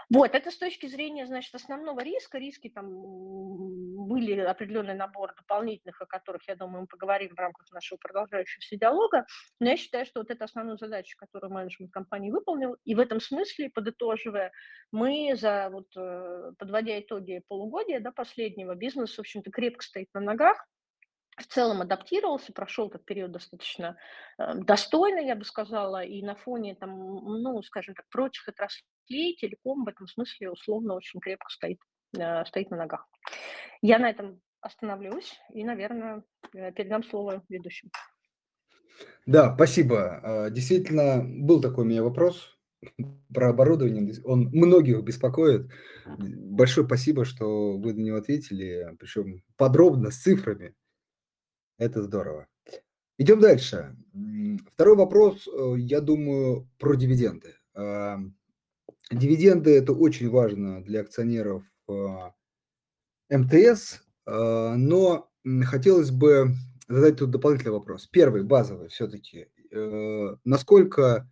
[0.10, 2.38] Вот, это с точки зрения, значит, основного риска.
[2.38, 2.88] Риски там
[4.08, 9.26] были определенный набор дополнительных, о которых, я думаю, мы поговорим в рамках нашего продолжающегося диалога.
[9.60, 12.76] Но я считаю, что вот это основная задача, которую менеджмент компании выполнил.
[12.86, 14.52] И в этом смысле, подытоживая,
[14.92, 20.20] мы за вот, э, подводя итоги полугодия, да, последнего, бизнес, в общем-то, крепко стоит на
[20.22, 20.66] ногах
[21.38, 23.98] в целом адаптировался, прошел этот период достаточно
[24.38, 29.84] э, достойно, я бы сказала, и на фоне, там, ну, скажем так, прочих отраслей телеком
[29.84, 31.80] в этом смысле условно очень крепко стоит,
[32.18, 33.08] э, стоит на ногах.
[33.82, 37.92] Я на этом остановлюсь и, наверное, э, передам слово ведущим.
[39.26, 40.22] Да, спасибо.
[40.24, 42.58] А, действительно, был такой у меня вопрос
[43.34, 44.14] про оборудование.
[44.24, 45.70] Он многих беспокоит.
[46.06, 50.76] Большое спасибо, что вы на него ответили, причем подробно, с цифрами.
[51.78, 52.48] Это здорово.
[53.18, 53.96] Идем дальше.
[54.72, 57.56] Второй вопрос, э, я думаю, про дивиденды.
[59.12, 62.34] Дивиденды- это очень важно для акционеров а,
[63.30, 65.30] МТС, а, но
[65.66, 66.54] хотелось бы
[66.88, 68.08] задать тут дополнительный вопрос.
[68.08, 69.48] Первый, базовый все-таки.
[69.72, 71.30] Э, насколько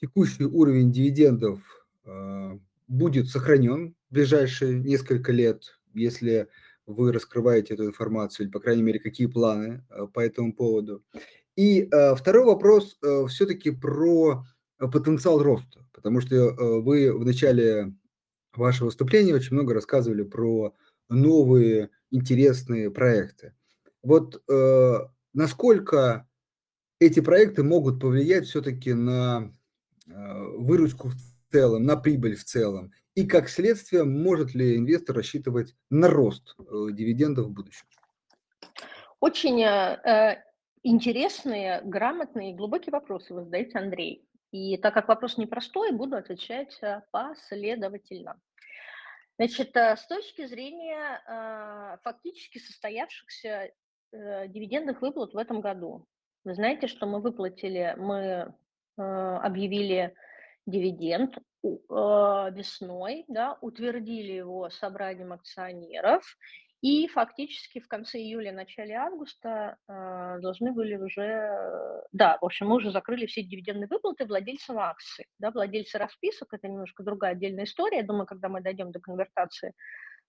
[0.00, 1.60] текущий уровень дивидендов
[2.04, 6.48] а, будет сохранен в ближайшие несколько лет, если
[6.88, 11.04] вы раскрываете эту информацию, или, по крайней мере, какие планы э, по этому поводу.
[11.54, 14.44] И э, второй вопрос э, все-таки про
[14.78, 17.92] потенциал роста, потому что вы в начале
[18.54, 20.72] вашего выступления очень много рассказывали про
[21.08, 23.54] новые интересные проекты.
[24.04, 24.40] Вот
[25.34, 26.28] насколько
[27.00, 29.52] эти проекты могут повлиять все-таки на
[30.06, 31.16] выручку в
[31.50, 36.62] целом, на прибыль в целом, и как следствие, может ли инвестор рассчитывать на рост э,
[36.92, 37.84] дивидендов в будущем?
[39.18, 40.44] Очень э,
[40.84, 44.24] интересные, грамотные и глубокие вопросы вы задаете, Андрей.
[44.52, 48.40] И так как вопрос непростой, буду отвечать э, последовательно.
[49.36, 53.72] Значит, э, с точки зрения э, фактически состоявшихся
[54.12, 56.06] э, дивидендных выплат в этом году,
[56.44, 58.54] вы знаете, что мы выплатили, мы
[58.96, 60.14] э, объявили
[60.66, 66.22] дивиденд весной, да, утвердили его собранием акционеров,
[66.80, 72.76] и фактически в конце июля, начале августа э, должны были уже, да, в общем, мы
[72.76, 75.26] уже закрыли все дивидендные выплаты владельцам акций.
[75.40, 77.98] Да, владельцы расписок– это немножко другая отдельная история.
[77.98, 79.72] Я думаю, когда мы дойдем до конвертации э,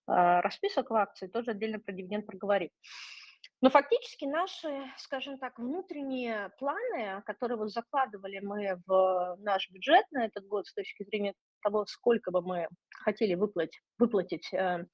[0.08, 2.70] расписок в акции, тоже отдельно про дивиденд проговорим.
[3.62, 10.26] Но фактически наши, скажем так, внутренние планы, которые вот закладывали мы в наш бюджет на
[10.26, 12.70] этот год с точки зрения того, сколько бы мы
[13.04, 14.86] хотели выплатить, выплатить э,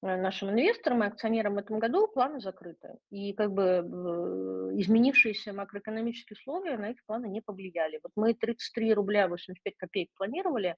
[0.00, 2.96] нашим инвесторам и акционерам в этом году, планы закрыты.
[3.10, 3.84] И как бы
[4.78, 8.00] изменившиеся макроэкономические условия на эти планы не повлияли.
[8.02, 10.76] Вот мы 33 рубля 85 копеек планировали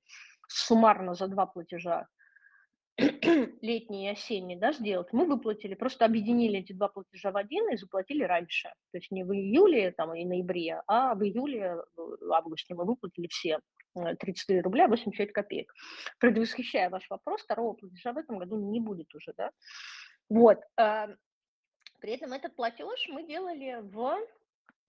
[0.49, 2.07] суммарно за два платежа
[3.63, 7.77] летний и осенний, да, сделать, мы выплатили, просто объединили эти два платежа в один и
[7.77, 8.69] заплатили раньше.
[8.91, 13.29] То есть не в июле там, и ноябре, а в июле, в августе мы выплатили
[13.29, 13.61] все
[13.95, 15.73] 33 э, рубля 85 копеек.
[16.19, 19.51] Предвосхищая ваш вопрос, второго платежа в этом году не будет уже, да.
[20.29, 20.59] Вот.
[20.77, 21.09] А,
[22.01, 24.19] при этом этот платеж мы делали в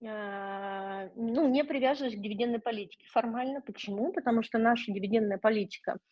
[0.04, 3.06] а, ну, не привязываясь к дивидендной политике.
[3.12, 4.12] Формально почему?
[4.13, 5.98] Потому что наша дивидендная политика–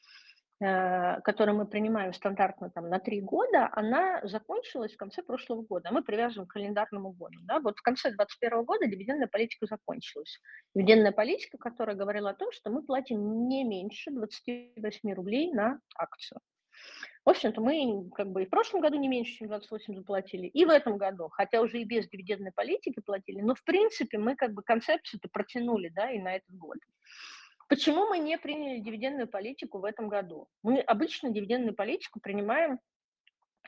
[0.59, 5.89] которую мы принимаем стандартно там, на три года, она закончилась в конце прошлого года.
[5.91, 7.37] Мы привязываем к календарному году.
[7.43, 7.59] Да?
[7.59, 10.39] Вот в конце 2021 года дивидендная политика закончилась.
[10.73, 16.39] Дивидендная политика, которая говорила о том, что мы платим не меньше 28 рублей на акцию.
[17.25, 20.63] В общем-то, мы как бы и в прошлом году не меньше, чем 28 заплатили, и
[20.63, 24.53] в этом году, хотя уже и без дивидендной политики платили, но в принципе мы как
[24.53, 26.77] бы концепцию-то протянули, да, и на этот год.
[27.67, 30.47] Почему мы не приняли дивидендную политику в этом году?
[30.63, 32.80] Мы обычно дивидендную политику принимаем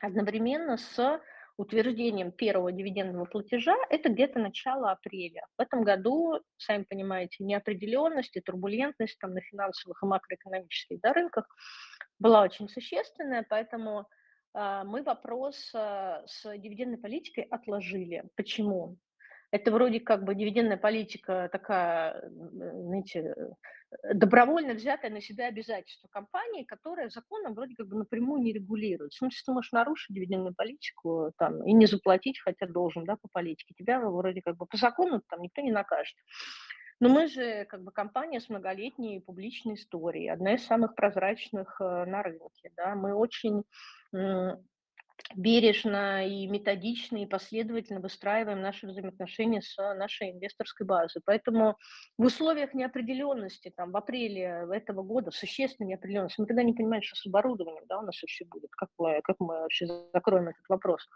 [0.00, 1.20] одновременно с
[1.60, 5.46] утверждением первого дивидендного платежа, это где-то начало апреля.
[5.58, 11.46] В этом году, сами понимаете, неопределенность и турбулентность там, на финансовых и макроэкономических да, рынках
[12.18, 14.08] была очень существенная, поэтому
[14.54, 18.24] э, мы вопрос э, с дивидендной политикой отложили.
[18.36, 18.96] Почему?
[19.50, 23.34] Это вроде как бы дивидендная политика такая, знаете,
[24.14, 29.12] добровольно взятое на себя обязательство компании, которая законом вроде как бы напрямую не регулирует.
[29.12, 33.28] В смысле, ты можешь нарушить дивидендную политику там, и не заплатить, хотя должен, да, по
[33.32, 33.74] политике.
[33.76, 36.16] Тебя вроде как бы по закону там никто не накажет.
[37.00, 42.04] Но мы же как бы компания с многолетней публичной историей, одна из самых прозрачных э,
[42.04, 42.70] на рынке.
[42.76, 42.94] Да?
[42.94, 43.64] Мы очень
[45.34, 51.22] бережно и методично, и последовательно выстраиваем наши взаимоотношения с нашей инвесторской базой.
[51.24, 51.76] Поэтому
[52.18, 57.16] в условиях неопределенности, там, в апреле этого года, существенной неопределенности, мы тогда не понимаем, что
[57.16, 61.08] с оборудованием да, у нас вообще будет, как мы, как мы вообще закроем этот вопрос.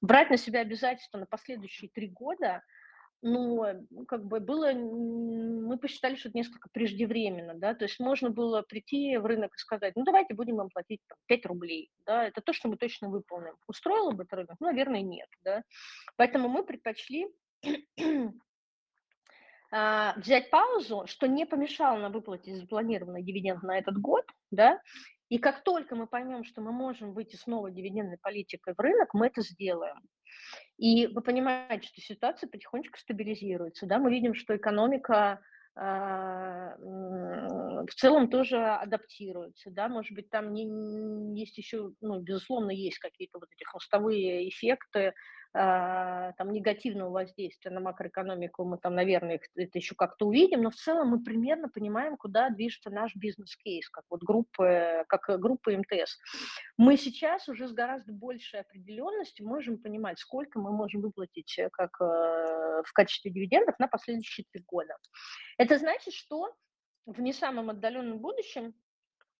[0.00, 2.62] Брать на себя обязательства на последующие три года–
[3.22, 7.98] ну, э, ну, как бы было, мы посчитали, что это несколько преждевременно, да, то есть
[7.98, 11.90] можно было прийти в рынок и сказать, ну, давайте будем вам платить там, 5 рублей,
[12.06, 13.54] да, это то, что мы точно выполним.
[13.66, 14.56] Устроило бы это рынок?
[14.60, 15.62] Ну, наверное, нет, да.
[16.16, 17.26] Поэтому мы предпочли
[19.72, 24.80] а, взять паузу, что не помешало нам выплатить запланированный дивиденд на этот год, да,
[25.28, 29.12] и как только мы поймем, что мы можем выйти с новой дивидендной политикой в рынок,
[29.12, 30.00] мы это сделаем.
[30.78, 33.86] И вы понимаете, что ситуация потихонечку стабилизируется.
[33.86, 33.98] Да?
[33.98, 35.40] Мы видим, что экономика
[35.78, 42.98] а, в целом тоже адаптируется, да, может быть, там не, есть еще, ну, безусловно, есть
[42.98, 45.12] какие-то вот эти хвостовые эффекты,
[45.56, 51.08] там, негативного воздействия на макроэкономику, мы там, наверное, это еще как-то увидим, но в целом
[51.08, 56.18] мы примерно понимаем, куда движется наш бизнес-кейс, как вот группы, как группа МТС.
[56.76, 62.00] Мы сейчас уже с гораздо большей определенностью можем понимать, сколько мы можем выплатить э, как
[62.00, 64.94] э, в качестве дивидендов на последующие три года.
[65.56, 66.54] Это значит, что
[67.06, 68.74] в не самом отдаленном будущем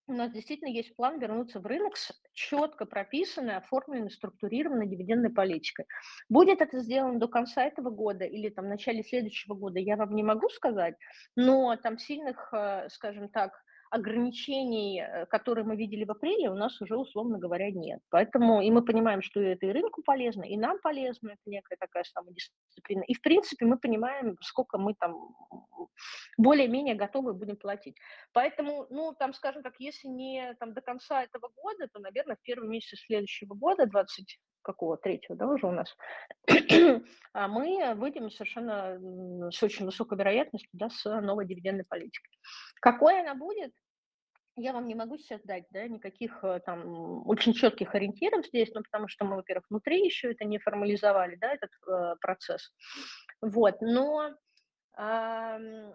[0.06, 5.86] у нас действительно есть план вернуться в рынок с четко прописанной, оформленной, структурированной дивидендной политикой.
[6.28, 10.14] Будет это сделано до конца этого года или там в начале следующего года, я вам
[10.14, 10.94] не могу сказать,
[11.34, 13.52] но там сильных, э, скажем так,
[13.96, 18.00] ограничений, э, которые мы видели в апреле, у нас уже, условно говоря, нет.
[18.10, 22.04] Поэтому и мы понимаем, что это и рынку полезно, и нам полезно, это некая такая
[22.04, 23.02] самодисциплина.
[23.02, 25.34] И, в принципе, мы понимаем, сколько мы там
[26.38, 27.96] более-менее готовы будем платить.
[28.32, 32.42] Поэтому, ну, там, скажем так, если не там, до конца этого года, то, наверное, в
[32.42, 35.96] первый месяц следующего года, 20 какого, третьего, да, уже у нас,
[37.32, 38.98] а мы выйдем совершенно
[39.52, 42.36] с очень высокой вероятностью, да, с новой дивидендной политикой.
[42.80, 43.72] Какой она будет,
[44.56, 48.82] я вам не могу сейчас дать, да, никаких э, там очень четких ориентиров здесь, ну,
[48.82, 52.72] потому что мы, во-первых, внутри еще это не формализовали, да, этот э, процесс.
[53.42, 54.30] Вот, но
[54.98, 55.92] э,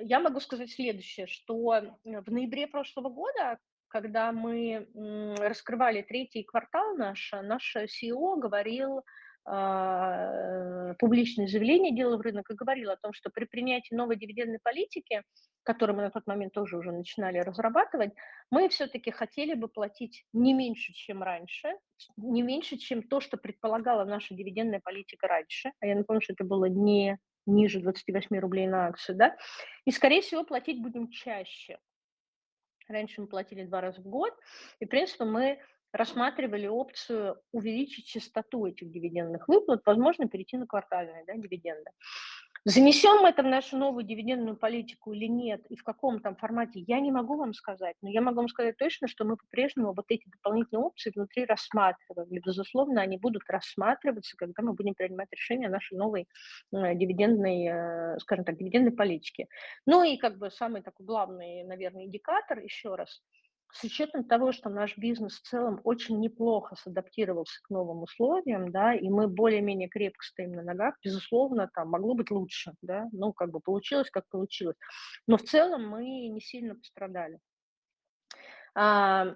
[0.00, 4.88] я могу сказать следующее, что в ноябре прошлого года, когда мы
[5.38, 9.02] раскрывали третий квартал наш, наш CEO говорил, э,
[10.98, 15.22] публичное заявление делал в рынок и говорил о том, что при принятии новой дивидендной политики
[15.68, 18.14] который мы на тот момент тоже уже начинали разрабатывать,
[18.50, 21.74] мы все-таки хотели бы платить не меньше, чем раньше,
[22.16, 25.72] не меньше, чем то, что предполагала наша дивидендная политика раньше.
[25.80, 29.36] А я напомню, что это было не ниже 28 рублей на акцию, да,
[29.84, 31.78] и, скорее всего, платить будем чаще.
[32.88, 34.32] Раньше мы платили два раза в год,
[34.80, 35.60] и, в принципе, мы
[35.92, 41.90] рассматривали опцию увеличить частоту этих дивидендных выплат, возможно, перейти на квартальные да, дивиденды.
[42.64, 46.80] Занесем мы это в нашу новую дивидендную политику или нет, и в каком там формате,
[46.86, 50.04] я не могу вам сказать, но я могу вам сказать точно, что мы по-прежнему вот
[50.08, 52.28] эти дополнительные опции внутри рассматриваем.
[52.28, 56.28] И, безусловно, они будут рассматриваться, когда мы будем принимать решение о нашей новой
[56.72, 59.46] э, дивидендной, э, скажем так, дивидендной политике.
[59.86, 63.22] Ну и как бы самый такой главный, наверное, индикатор, еще раз–
[63.72, 68.94] с учетом того, что наш бизнес в целом очень неплохо садаптировался к новым условиям, да,
[68.94, 73.50] и мы более-менее крепко стоим на ногах, безусловно, там могло быть лучше, да, ну, как
[73.50, 74.76] бы получилось, как получилось.
[75.26, 77.38] Но в целом мы не сильно пострадали.
[78.74, 79.34] А,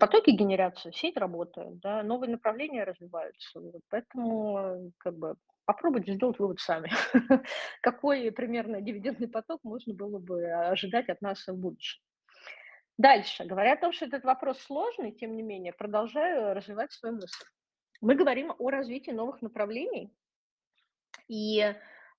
[0.00, 5.34] потоки генерации, сеть работает, да, новые направления развиваются, вот, поэтому как бы
[5.66, 6.90] попробуйте сделать вывод сами.
[7.82, 12.05] Какой примерно дивидендный поток можно было бы ожидать от нас в будущем.
[12.98, 13.44] Дальше.
[13.44, 17.44] Говоря о том, что этот вопрос сложный, тем не менее, продолжаю развивать свою мысль.
[18.00, 20.14] Мы говорим о развитии новых направлений,
[21.28, 21.74] и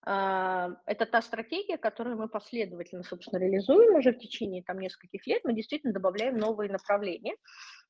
[0.08, 5.42] это та стратегия, которую мы последовательно, собственно, реализуем уже в течение там, нескольких лет.
[5.44, 7.36] Мы действительно добавляем новые направления.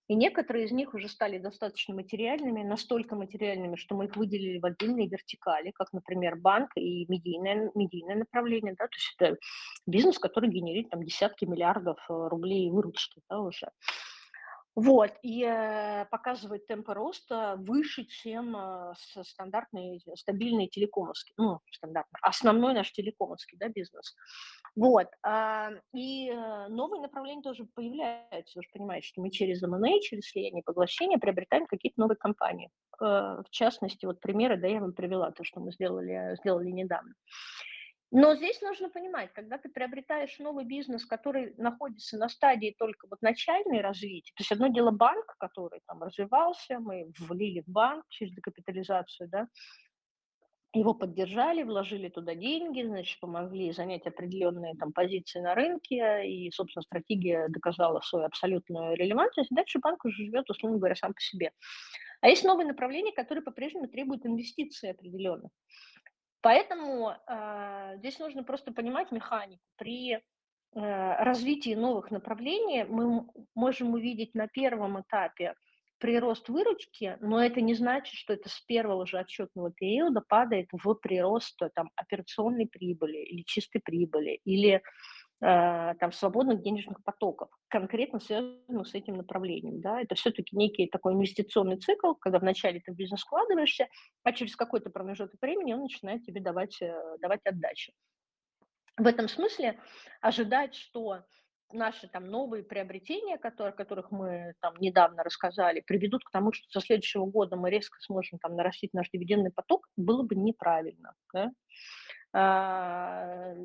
[0.08, 4.66] И некоторые из них уже стали достаточно материальными, настолько материальными, что мы их выделили в
[4.66, 8.74] отдельные вертикали, как, например, банк и медийное, медийное направление.
[8.80, 9.38] Да, то есть это
[9.86, 13.70] бизнес, который генерирует там, десятки миллиардов э, рублей выручки да, уже.
[14.78, 22.76] Вот, и э, показывает темпы роста выше, чем э, стандартный, стабильный телекомовский, ну, стандартный, основной
[22.76, 24.16] наш телекомовский, да, бизнес.
[24.76, 26.32] Вот, э, и
[26.70, 31.66] новые направления тоже появляются, вы же понимаете, что мы через M&A, через слияние поглощения приобретаем
[31.66, 32.70] какие-то новые компании.
[33.02, 37.16] Э, в частности, вот примеры, да, я вам привела то, что мы сделали, сделали недавно.
[38.12, 43.22] Но здесь нужно понимать, когда ты приобретаешь новый бизнес, который находится на стадии только вот
[43.22, 48.34] начальной развития, то есть одно дело банк, который там развивался, мы влили в банк через
[48.34, 49.48] декапитализацию, да,
[50.74, 56.84] его поддержали, вложили туда деньги, значит, помогли занять определенные там позиции на рынке, и, собственно,
[56.84, 59.50] стратегия доказала свою абсолютную релевантность.
[59.52, 61.52] Дальше банк уже живет, условно говоря, сам по себе.
[62.22, 65.52] А есть новые направления, которые по-прежнему требуют инвестиций определенных.
[66.42, 69.62] Поэтому э, здесь нужно просто понимать механику.
[69.76, 70.20] При э,
[70.74, 75.56] развитии новых направлений мы можем увидеть на первом этапе
[76.00, 80.94] прирост выручки, но это не значит, что это с первого же отчетного периода падает в
[80.96, 84.82] прирост там, операционной прибыли или чистой прибыли, или э,
[85.40, 89.82] там, свободных денежных потоков, конкретно связанных с этим направлением.
[89.82, 90.02] Да?
[90.02, 93.88] Это все-таки некий такой инвестиционный цикл, когда вначале ты в бизнес вкладываешься,
[94.24, 97.92] а через какой-то промежуток времени он начинает тебе давать, э, давать отдачу.
[98.98, 99.80] В этом смысле
[100.22, 101.24] ожидать, что
[101.72, 106.84] наши там новые приобретения, которые, которых мы там недавно рассказали, приведут к тому, что со
[106.84, 111.14] следующего года мы резко сможем там нарастить наш дивидендный поток, было бы неправильно.
[111.34, 111.52] Да?
[112.40, 113.56] А,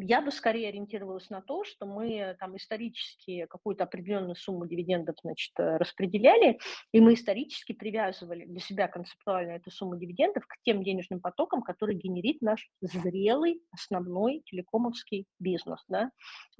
[0.00, 5.52] я бы скорее ориентировалась на то, что мы там исторически какую-то определенную сумму дивидендов значит,
[5.60, 6.58] э, распределяли,
[6.90, 11.96] и мы исторически привязывали для себя концептуально эту сумму дивидендов к тем денежным потокам, которые
[11.96, 15.84] генерит наш зрелый основной телекомовский бизнес.
[15.86, 16.10] Да?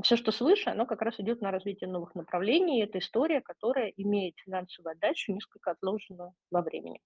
[0.01, 3.93] Все, что свыше, оно как раз идет на развитие новых направлений, и это история, которая
[3.97, 7.01] имеет финансовую отдачу, несколько отложенную во времени.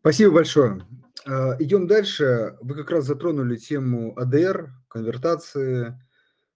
[0.00, 0.80] Спасибо большое.
[1.26, 2.56] А, Идем дальше.
[2.60, 5.98] Вы как раз затронули тему АДР, конвертации,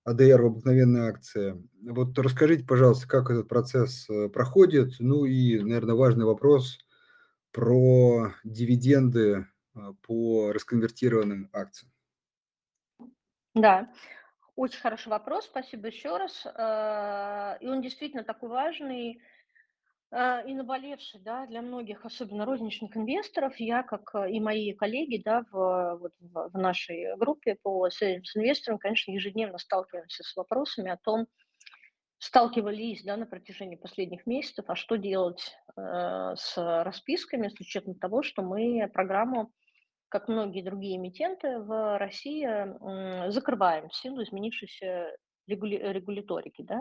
[0.05, 1.62] АДР в обыкновенные акции.
[1.83, 4.95] Вот расскажите, пожалуйста, как этот процесс э, проходит.
[5.01, 6.79] Ну и, наверное, важный вопрос
[7.53, 11.93] про дивиденды а, по расконвертированным акциям.
[13.55, 13.91] Да,
[14.55, 16.47] очень хороший вопрос, спасибо еще раз.
[16.47, 19.21] А, и он действительно такой важный,
[20.12, 25.44] и наболевший, да, для многих, особенно розничных инвесторов, я, как э, и мои коллеги, да,
[25.52, 30.96] в, вот, в нашей группе по связям с инвестором, конечно, ежедневно сталкиваемся с вопросами о
[30.96, 31.26] том,
[32.18, 38.22] сталкивались, да, на протяжении последних месяцев, а что делать э, с расписками, с учетом того,
[38.22, 39.52] что мы программу,
[40.08, 45.16] как многие другие эмитенты в России, э, закрываем в силу изменившейся
[45.48, 46.80] регули- регуляторики, да.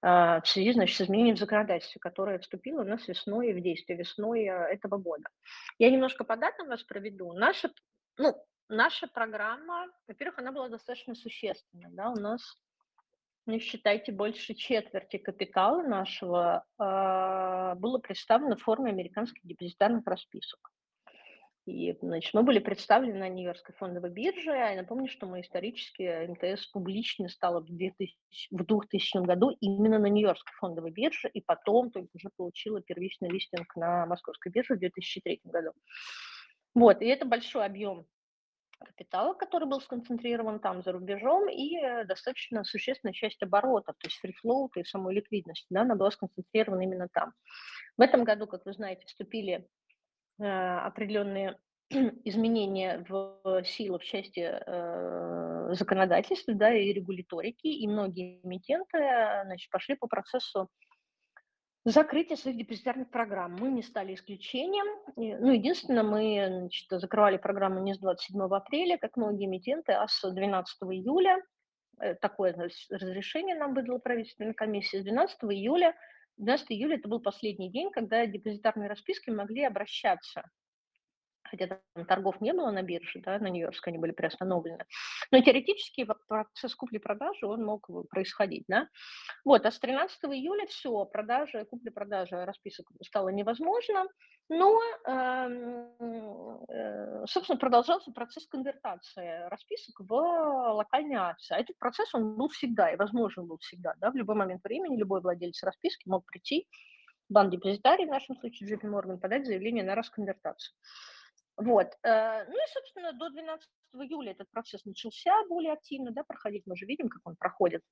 [0.00, 3.98] А, в связи, значит, с изменением в законодательстве, которое вступило у нас весной в действие,
[3.98, 5.28] весной э, этого года.
[5.78, 7.32] Я немножко по датам вас проведу.
[7.32, 7.72] Наша,
[8.16, 8.34] ну,
[8.68, 11.90] наша программа, во-первых, она была достаточно существенной.
[11.90, 12.10] Да?
[12.10, 12.60] У нас,
[13.46, 20.70] ну, считайте, больше четверти капитала нашего э, было представлено в форме американских депозитарных расписок.
[21.68, 24.50] И, значит, мы были представлены на Нью-Йоркской фондовой бирже.
[24.50, 28.16] Я напомню, что мы исторически, МТС публично стала в, 2000,
[28.50, 33.76] в 2000 году именно на Нью-Йоркской фондовой бирже, и потом только уже получила первичный листинг
[33.76, 35.72] на Московской бирже в 2003 году.
[36.74, 38.06] Вот, и это большой объем
[38.78, 44.16] капитала, который был сконцентрирован там за рубежом, и э, достаточно существенная часть оборотов, то есть
[44.18, 47.32] фрифлоут и самой ликвидности, да, она была сконцентрирована именно там.
[47.96, 49.77] В этом году, как вы знаете, вступили Э,
[50.38, 51.58] определенные
[52.24, 58.98] изменения в силу в части э, законодательства да, и регуляторики, и многие эмитенты
[59.44, 60.68] значит, пошли по процессу
[61.84, 63.56] закрытия своих депозитарных программ.
[63.58, 64.86] Мы не стали исключением.
[65.16, 70.30] Ну, единственное, мы значит, закрывали программу не с 27 апреля, как многие эмитенты, а с
[70.30, 71.42] 12 июля.
[72.00, 72.54] Э, такое
[72.90, 75.00] разрешение нам выдала правительственная комиссия.
[75.00, 75.94] С 12 июля
[76.38, 80.42] 12 июля это был последний день, когда депозитарные расписки могли обращаться
[81.50, 84.84] хотя там торгов не было на бирже, да, на Нью-Йоркской они были приостановлены.
[85.30, 88.88] Но теоретически процесс купли-продажи, он мог происходить, да.
[89.44, 94.06] Вот, а с 13 июля все, продажа, купли-продажа расписок стало невозможно,
[94.50, 101.54] но, эм, э, собственно, продолжался процесс конвертации расписок в локальные акции.
[101.54, 104.96] А этот процесс, он был всегда и возможен был всегда, да, в любой момент времени
[104.96, 106.66] любой владелец расписки мог прийти
[107.28, 110.74] в банк-депозитарий, в нашем случае JP Morgan, подать заявление на расконвертацию.
[111.58, 111.88] Вот.
[112.04, 116.62] Э, ну и, собственно, до 12 июля этот процесс начался более активно да, проходить.
[116.66, 117.82] Мы же видим, как он проходит.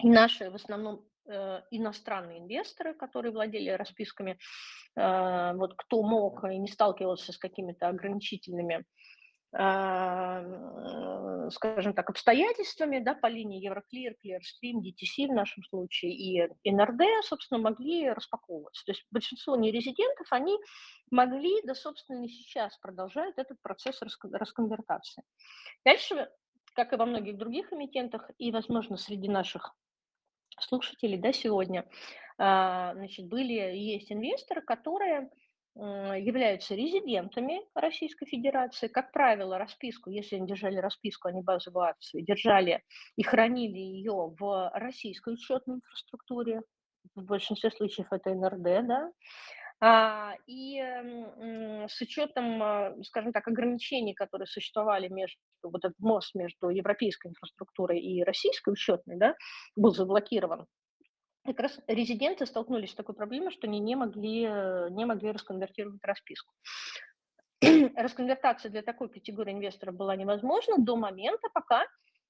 [0.00, 4.38] И наши, в основном, э, иностранные инвесторы, которые владели расписками,
[4.96, 8.84] э, вот кто мог и не сталкивался с какими-то ограничительными
[9.52, 10.52] скажем
[11.94, 18.10] так, обстоятельствами, да, по линии Евроклир, Clearstream, DTC в нашем случае и НРД, собственно, могли
[18.10, 18.84] распаковываться.
[18.84, 20.56] То есть большинство нерезидентов, они
[21.10, 25.24] могли, да, собственно, и сейчас продолжают этот процесс расконвертации.
[25.84, 26.30] Дальше,
[26.74, 29.74] как и во многих других эмитентах, и, возможно, среди наших
[30.60, 31.88] слушателей, да, сегодня,
[32.38, 35.28] а, значит, были и есть инвесторы, которые
[35.80, 38.88] являются резидентами Российской Федерации.
[38.88, 42.82] Как правило, расписку, если они держали расписку, они базовую акцию, держали
[43.16, 46.62] и хранили ее в российской учетной инфраструктуре.
[47.14, 49.10] В большинстве случаев это НРД, да.
[49.82, 50.78] А, и
[51.88, 57.98] с учетом, а, скажем так, ограничений, которые существовали между, вот этот мост между европейской инфраструктурой
[57.98, 59.34] и российской учетной, да,
[59.76, 60.66] был заблокирован
[61.52, 66.02] как раз резиденты столкнулись с такой проблемой, что они не могли, э, не могли расконвертировать
[66.04, 66.52] расписку.
[67.96, 71.86] Расконвертация для такой категории инвесторов была невозможна до момента, пока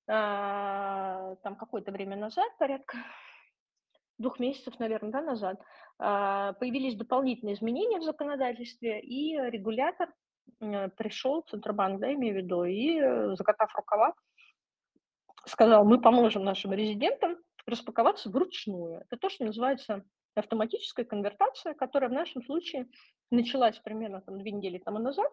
[0.09, 2.99] а, там какое-то время назад, порядка
[4.19, 5.61] двух месяцев, наверное, да, назад,
[5.99, 10.09] а, появились дополнительные изменения в законодательстве, и регулятор
[10.97, 14.15] пришел, Центробанк, да, имею в виду, и, э, закатав рукава,
[15.47, 17.37] сказал, мы поможем нашим резидентам
[17.71, 19.01] распаковаться вручную.
[19.01, 20.05] Это то, что называется
[20.35, 22.89] автоматическая конвертация, которая в нашем случае
[23.31, 25.31] началась примерно там, две недели тому назад,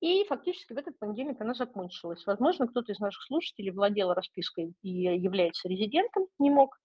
[0.00, 2.24] и фактически в этот понедельник она закончилась.
[2.24, 6.78] Возможно, кто-то из наших слушателей владел распиской и является резидентом, не мог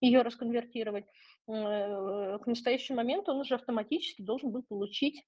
[0.00, 1.06] ее расконвертировать.
[1.48, 5.24] Э, к настоящему моменту он уже автоматически должен был получить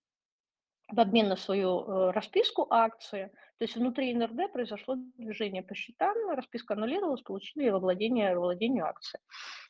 [0.93, 3.27] в обмен на свою э, расписку акции.
[3.59, 9.21] То есть внутри НРД произошло движение по счетам, расписка аннулировалась, получили владение, во владению акции.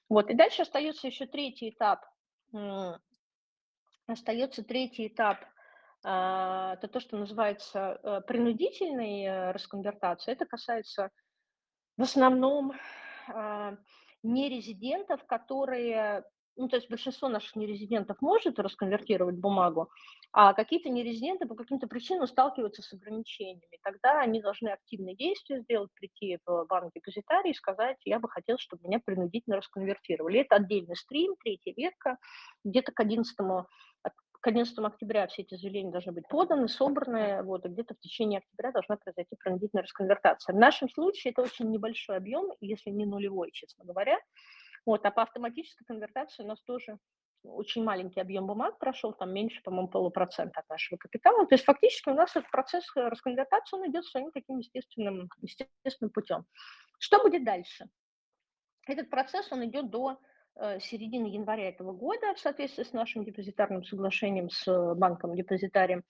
[0.09, 0.31] Вот.
[0.31, 2.05] И дальше остается еще третий этап.
[4.07, 5.39] Остается третий этап
[6.03, 10.35] а, это то, что называется э, принудительной э, расконвертацией.
[10.35, 11.11] Это касается
[11.97, 12.73] в основном
[13.29, 13.77] а,
[14.23, 16.25] нерезидентов, которые
[16.57, 19.91] ну, то есть большинство наших нерезидентов может расконвертировать бумагу,
[20.33, 23.79] а какие-то нерезиденты по каким-то причинам сталкиваются с ограничениями.
[23.83, 28.59] Тогда они должны активные действия сделать, прийти в банк депозитарий и сказать, я бы хотел,
[28.59, 30.41] чтобы меня принудительно расконвертировали.
[30.41, 32.19] Это отдельный стрим, третья ветка,
[32.65, 33.37] где-то к 11
[34.41, 38.39] к 11 октября все эти заявления должны быть поданы, собраны, вот, и где-то в течение
[38.39, 40.55] октября должна произойти принудительная расконвертация.
[40.55, 44.19] В нашем случае это очень небольшой объем, если не нулевой, честно говоря.
[44.87, 46.99] Вот, а по автоматической конвертации у нас тоже
[47.43, 51.47] очень маленький объем бумаг прошел, там меньше, по-моему, полупроцента от нашего капитала.
[51.47, 56.11] То есть фактически у нас этот процесс э, расконвертации, он идет своим таким естественным, естественным
[56.13, 56.45] путем.
[56.99, 57.87] Что будет дальше?
[58.87, 60.19] Этот процесс, он идет до
[60.57, 66.05] э, середины января этого года в соответствии с нашим депозитарным соглашением с э, банком-депозитарием.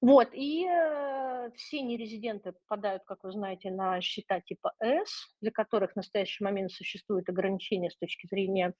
[0.00, 5.92] Вот, и э, все нерезиденты попадают, как вы знаете, на счета типа S, для которых
[5.92, 8.72] в настоящий момент существуют ограничения с точки зрения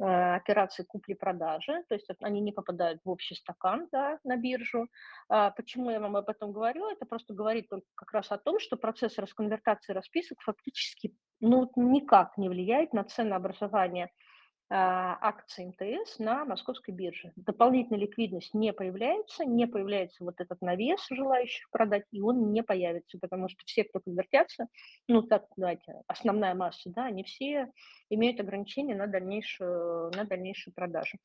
[0.00, 0.04] э,
[0.34, 4.88] операций купли-продажи, то есть они не попадают в общий стакан да, на биржу.
[5.28, 6.88] А почему я вам об этом говорю?
[6.90, 12.36] Это просто говорит только как раз о том, что процесс расконвертации расписок фактически ну, никак
[12.36, 14.23] не влияет на ценообразование а,
[14.70, 17.32] акции МТС на московской бирже.
[17.36, 23.18] Дополнительная ликвидность не появляется, не появляется вот этот навес желающих продать, и он не появится,
[23.18, 24.68] потому что все, кто конвертятся,
[25.06, 27.70] ну так, давайте, основная масса, да, они все
[28.10, 31.18] имеют ограничения на дальнейшую, на дальнейшую продажу.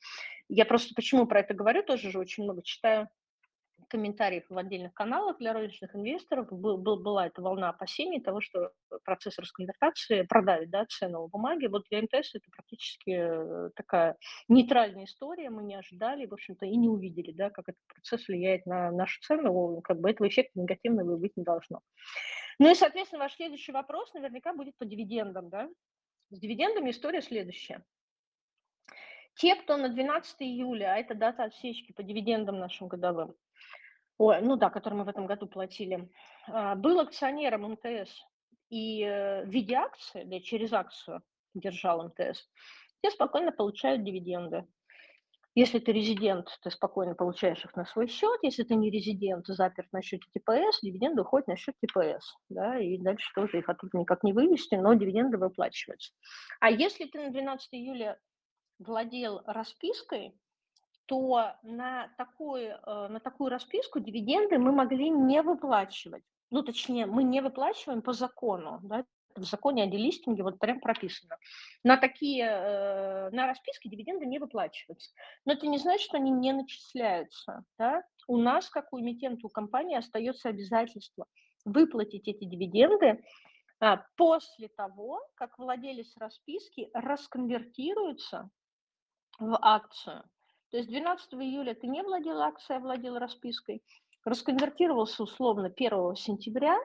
[0.49, 3.07] Я просто почему про это говорю, тоже же очень много читаю
[3.89, 8.71] комментариев в отдельных каналах для розничных инвесторов был, был, была эта волна опасений того, что
[9.03, 11.67] процесс расконвертации продавит да, цену бумаги.
[11.67, 14.15] Вот для МТС это практически э, такая
[14.47, 18.65] нейтральная история, мы не ожидали, в общем-то, и не увидели, да, как этот процесс влияет
[18.65, 21.81] на нашу цену, как бы этого эффекта негативного быть не должно.
[22.59, 25.69] Ну и, соответственно, ваш следующий вопрос наверняка будет по дивидендам, да.
[26.29, 27.83] С дивидендами история следующая.
[29.35, 33.35] Те, кто на 12 июля, а это дата отсечки по дивидендам нашим годовым,
[34.19, 36.11] Ой, ну да, который мы в этом году платили.
[36.47, 38.11] А, был акционером МТС
[38.69, 42.47] и э, в виде акции, да, через акцию держал МТС,
[43.01, 44.67] те спокойно получают дивиденды.
[45.55, 48.39] Если ты резидент, ты спокойно получаешь их на свой счет.
[48.43, 52.35] Если ты не резидент, заперт на счете ТПС, дивиденды уходят на счет ТПС.
[52.49, 56.13] Да, и дальше тоже их оттуда никак не вывести, но дивиденды выплачиваются.
[56.59, 58.19] А если ты на 12 июля
[58.79, 60.37] владел распиской,
[61.09, 66.23] то на такую, э, на такую расписку дивиденды мы могли не выплачивать.
[66.51, 69.05] Ну, точнее, мы не выплачиваем по закону, да,
[69.35, 71.37] в законе о делистинге вот прям прописано.
[71.83, 75.11] На такие, э, на расписки дивиденды не выплачиваются.
[75.45, 77.63] Но это не значит, что они не начисляются.
[77.79, 78.03] Да?
[78.27, 81.25] У нас, как у эмитента, у компании остается обязательство
[81.65, 83.23] выплатить эти дивиденды
[83.79, 88.49] а, после того, как владелец расписки расконвертируется
[89.39, 90.23] в акцию.
[90.71, 93.81] То есть 12 июля ты не владел акцией, а владел распиской,
[94.23, 96.77] расконвертировался условно 1 сентября,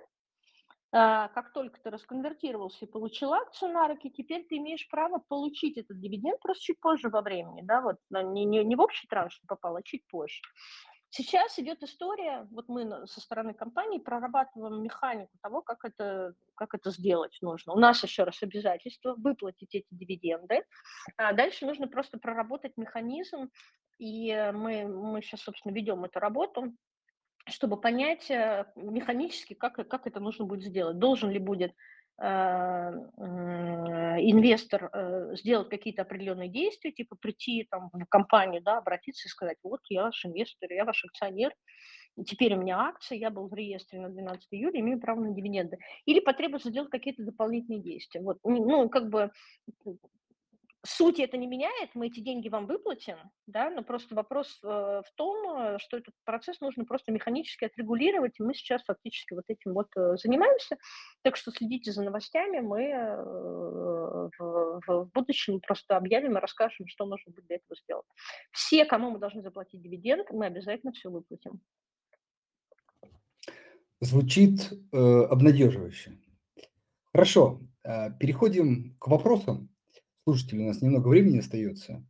[0.97, 5.77] а, как только ты расконвертировался и получил акцию на руки, теперь ты имеешь право получить
[5.77, 9.41] этот дивиденд просто чуть позже во времени, да, вот не, не, не в общий транш
[9.47, 10.41] попало, а чуть позже.
[11.17, 16.91] Сейчас идет история, вот мы со стороны компании прорабатываем механику того, как это, как это
[16.91, 17.73] сделать нужно.
[17.73, 20.65] У нас еще раз обязательство выплатить эти дивиденды.
[21.17, 23.53] А дальше нужно просто проработать механизм,
[23.99, 26.75] и мы, мы сейчас, собственно, ведем эту работу,
[27.47, 30.99] чтобы понять э, механически, как, как это нужно будет сделать.
[30.99, 32.04] Должен ли будет Э,
[34.21, 39.59] инвестор э, сделать какие-то определенные действия, типа прийти там, в компанию, да, обратиться и сказать,
[39.63, 41.53] вот я ваш инвестор, я ваш акционер,
[42.27, 45.79] теперь у меня акции, я был в реестре на 12 июля, имею право на дивиденды.
[46.07, 48.21] Или потребуется сделать какие-то дополнительные действия.
[48.21, 49.31] Вот, ну, как бы
[50.85, 53.17] сути это не меняет, мы эти деньги вам выплатим,
[53.47, 58.39] да, но просто вопрос э, в том, э, что этот процесс нужно просто механически отрегулировать,
[58.39, 60.77] и мы сейчас фактически вот этим вот э, занимаемся,
[61.23, 62.85] так что следите за новостями, мы
[64.39, 68.07] в, в будущем просто объявим и расскажем, что нужно будет для этого сделать.
[68.53, 71.61] Все, кому мы должны заплатить дивиденд, мы обязательно все выплатим.
[74.01, 76.19] Звучит э, обнадеживающе.
[77.13, 77.61] Хорошо,
[78.19, 79.74] переходим к вопросам
[80.25, 82.05] слушателей, у нас немного времени остается.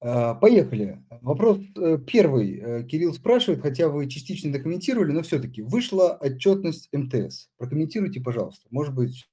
[0.00, 1.02] А, поехали.
[1.22, 2.58] Вопрос э, первый.
[2.58, 7.50] Э, Кирилл спрашивает, хотя вы частично документировали, но все-таки вышла отчетность МТС.
[7.56, 8.68] Прокомментируйте, пожалуйста.
[8.70, 9.28] Может быть,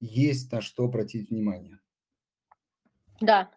[0.00, 1.78] есть на что обратить внимание.
[3.20, 3.50] Да.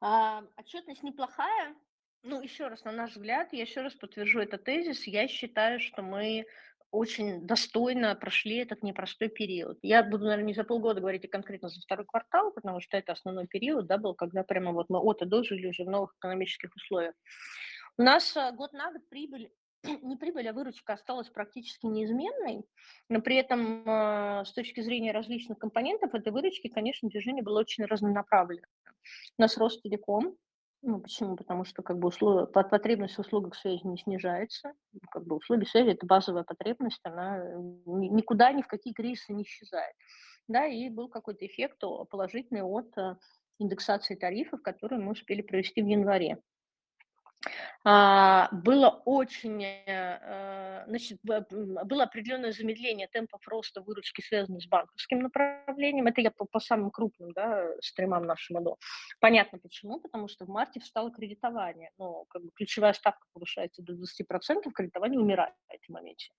[0.00, 1.74] А, отчетность неплохая.
[2.22, 5.06] Ну, еще раз, на наш взгляд, я еще раз подтвержу этот тезис.
[5.06, 6.44] Я считаю, что мы
[6.92, 9.78] очень достойно прошли этот непростой период.
[9.82, 13.12] Я буду, наверное, не за полгода говорить, а конкретно за второй квартал, потому что это
[13.12, 16.70] основной период, да, был, когда прямо вот мы от и до уже в новых экономических
[16.76, 17.14] условиях.
[17.98, 19.50] У нас э, год на год прибыль
[20.02, 22.64] не прибыль, а выручка осталась практически неизменной,
[23.08, 27.84] но при этом э, с точки зрения различных компонентов этой выручки, конечно, движение было очень
[27.84, 28.68] разнонаправленное.
[29.38, 30.36] У нас рост телеком,
[30.82, 31.36] ну, почему?
[31.36, 34.72] Потому что как бы условия, потребность в услугах связи не снижается.
[35.10, 37.38] Как бы услуги связи– это базовая потребность, она
[37.86, 39.94] никуда, ни в какие кризисы не исчезает.
[40.48, 41.78] Да, и был какой-то эффект
[42.10, 43.14] положительный от э,
[43.60, 46.38] индексации тарифов, которые мы успели провести в январе.
[47.84, 56.06] А, было очень, э, значит, было определенное замедление темпов роста выручки, связанной с банковским направлением.
[56.06, 58.76] Это я по, по самым крупным да, стримам нашего МДО.
[59.20, 61.90] Понятно почему, потому что в марте встало кредитование.
[61.98, 66.32] Ну, как бы ключевая ставка повышается до 20%, кредитование умирает в этом моменте.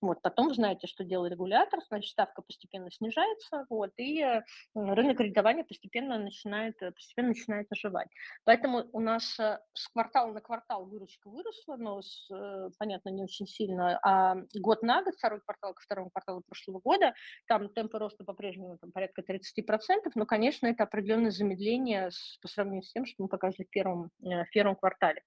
[0.00, 0.20] Вот.
[0.22, 4.42] Потом знаете, что делает регулятор, значит, ставка постепенно снижается, вот, и э,
[4.74, 8.08] рынок кредитования постепенно начинает, постепенно начинает оживать.
[8.44, 13.22] Поэтому у нас э, с квартала на квартал выручка выросла, но, с, э, понятно, не
[13.22, 14.00] очень сильно.
[14.02, 17.12] А год на год, второй квартал ко второму кварталу прошлого года,
[17.46, 22.82] там темпы роста по-прежнему там, порядка 30%, но, конечно, это определенное замедление с, по сравнению
[22.82, 25.22] с тем, что мы показывали в первом, э, в первом квартале.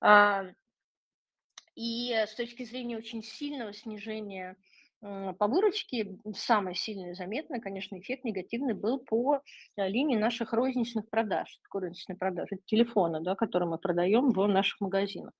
[0.00, 0.44] А,
[1.74, 4.56] и с точки зрения очень сильного снижения
[5.02, 9.40] по выручке самый сильный заметный, конечно, эффект негативный был по
[9.76, 11.58] э, линии наших розничных продаж.
[11.64, 12.54] Такое розничные продажи?
[12.54, 15.34] Это телефоны, да, которые мы продаем в наших магазинах.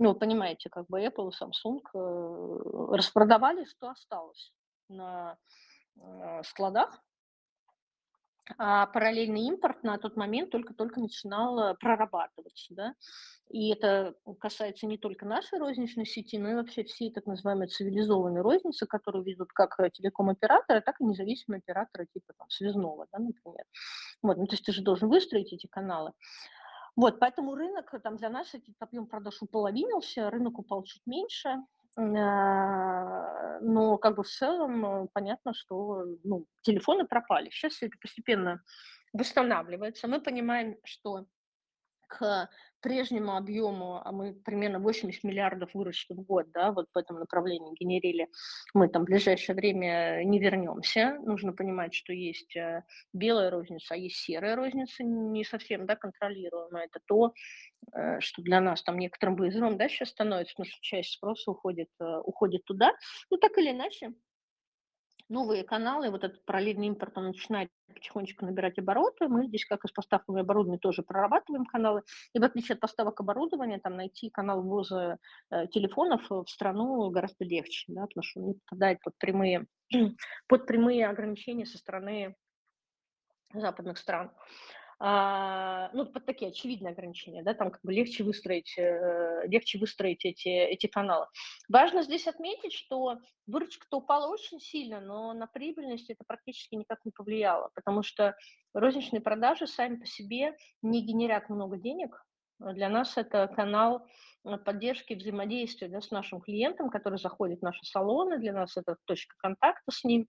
[0.00, 4.52] Ну, вы понимаете, как бы Apple и Samsung э, распродавали, что осталось
[4.88, 5.38] на
[5.96, 7.00] э, складах,
[8.58, 12.94] а параллельный импорт на тот момент только-только начинал прорабатываться, да,
[13.48, 18.42] и это касается не только нашей розничной сети, но и вообще всей так называемой цивилизованной
[18.42, 23.64] розницы, которую ведут как телеком-операторы, так и независимые операторы типа там связного, да, например.
[24.22, 26.12] Вот, ну, то есть ты же должен выстроить эти каналы.
[26.96, 31.56] Вот, поэтому рынок, там для нас этот объем продаж уполовинился, рынок упал чуть меньше,
[31.96, 37.50] но как бы в целом понятно, что ну, телефоны пропали.
[37.50, 38.62] Сейчас это постепенно
[39.12, 40.08] восстанавливается.
[40.08, 41.26] Мы понимаем, что
[42.08, 42.48] к
[42.84, 47.74] прежнему объему, а мы примерно 80 миллиардов выручки в год, да, вот в этом направлении
[47.80, 48.28] генерили,
[48.74, 51.18] мы там в ближайшее время не вернемся.
[51.24, 52.82] Нужно понимать, что есть э,
[53.14, 56.84] белая розница, а есть серая розница, не совсем, да, контролируемая.
[56.84, 57.32] Это то,
[57.94, 61.88] э, что для нас там некоторым вызовом, да, сейчас становится, потому что часть спроса уходит,
[62.00, 62.92] э, уходит туда.
[63.30, 64.12] Ну, так или иначе,
[65.28, 69.28] новые каналы, вот этот параллельный импорт, он начинает потихонечку набирать обороты.
[69.28, 72.02] Мы здесь, как и с поставками оборудования, тоже прорабатываем каналы.
[72.34, 75.18] И в отличие от поставок оборудования, там найти канал ввоза
[75.50, 79.66] э, телефонов в страну гораздо легче, да, потому что он не попадает под прямые,
[80.48, 82.36] под прямые ограничения со стороны
[83.52, 84.32] западных стран.
[85.06, 90.24] А, ну, под такие очевидные ограничения, да, там как бы легче выстроить, э, легче выстроить
[90.24, 91.26] эти, эти каналы.
[91.68, 97.10] Важно здесь отметить, что выручка-то упала очень сильно, но на прибыльность это практически никак не
[97.10, 98.34] повлияло, потому что
[98.72, 102.24] розничные продажи сами по себе не генерят много денег.
[102.72, 104.06] Для нас это канал
[104.44, 108.96] Э, поддержки взаимодействия да, с нашим клиентом, который заходит в наши салоны, для нас это
[109.04, 110.28] точка контакта с ним.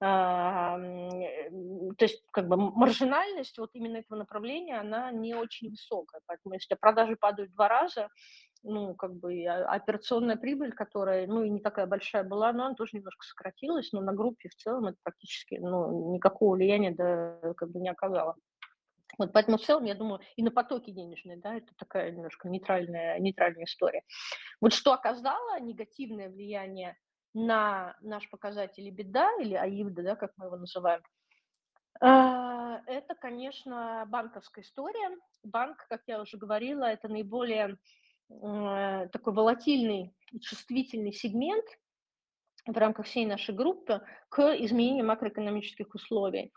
[0.00, 6.20] А, то есть как бы маржинальность вот именно этого направления, она не очень высокая.
[6.26, 8.08] Поэтому если продажи падают два раза,
[8.64, 12.96] ну, как бы операционная прибыль, которая, ну, и не такая большая была, но она тоже
[12.96, 17.80] немножко сократилась, но на группе в целом это практически, ну, никакого влияния, да, как бы
[17.80, 18.36] не оказало.
[19.18, 23.18] Вот поэтому в целом, я думаю, и на потоки денежные, да, это такая немножко нейтральная,
[23.18, 24.02] нейтральная история.
[24.60, 26.96] Вот что оказало негативное влияние
[27.34, 31.02] на наш показатель беда или АИВДа, да, как мы его называем,
[32.00, 35.16] а, это, конечно, банковская история.
[35.44, 37.78] Банк, как я уже говорила, это наиболее
[38.28, 41.64] э, такой волатильный и чувствительный сегмент
[42.66, 46.52] в рамках всей нашей группы к изменению макроэкономических условий.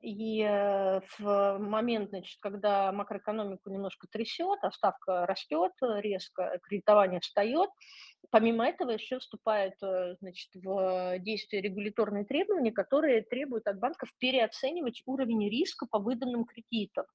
[0.00, 7.70] И э, в момент, значит, когда макроэкономику немножко трясет, а ставка растет резко, кредитование встает,
[8.30, 15.02] помимо этого еще вступают э, значит, в действие регуляторные требования, которые требуют от банков переоценивать
[15.06, 17.06] уровень риска по выданным кредитам.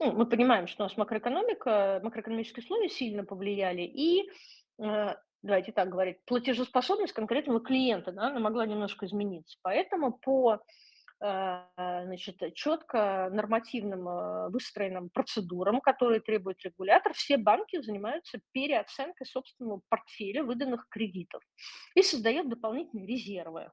[0.00, 4.30] Ну, мы понимаем, что у нас макроэкономика, макроэкономические условия сильно повлияли, и
[4.82, 9.58] э, давайте так говорить, платежеспособность конкретного клиента, да, она могла немножко измениться.
[9.62, 10.58] Поэтому по Э,
[11.22, 20.42] значит, четко нормативным э, выстроенным процедурам, которые требует регулятор, все банки занимаются переоценкой собственного портфеля
[20.42, 21.42] выданных кредитов
[21.94, 23.70] и создают дополнительные резервы.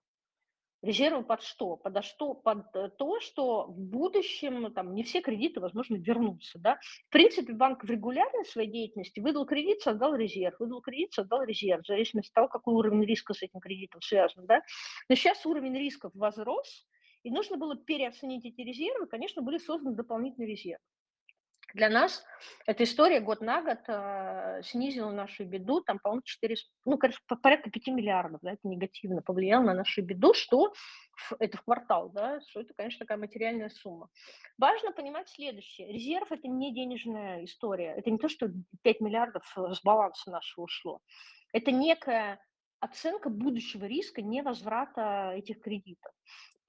[0.82, 1.76] Резервы под что?
[1.76, 2.34] Под, что?
[2.36, 6.58] под э, то, что в будущем там, не все кредиты, возможно, вернутся.
[6.60, 6.80] Да?
[7.08, 11.84] В принципе, банк в регулярной своей деятельности выдал кредит, создал резерв, выдал кредит, создал резерв,
[11.84, 14.45] в зависимости от того, какой уровень риска с этим кредитом связан.
[14.45, 14.62] Да?
[15.10, 16.86] Но сейчас уровень рисков возрос,
[17.24, 20.84] и нужно было переоценить эти резервы, конечно, были созданы дополнительные резервы.
[21.74, 22.24] Для нас
[22.65, 26.55] эта история год на год э, снизила нашу беду, там, по-моему, 4,
[26.86, 30.74] ну, конечно, порядка 5 миллиардов, да, это негативно повлияло на нашу беду, что
[31.38, 34.09] это в квартал, да, что это, конечно, такая материальная сумма.
[34.57, 35.91] Важно понимать следующее.
[35.91, 38.49] Резерв– это не денежная история, это не то, что
[38.82, 41.01] 5 миллиардов с баланса нашего ушло.
[41.53, 42.39] Это некая
[42.80, 46.13] оценка будущего риска невозврата этих кредитов.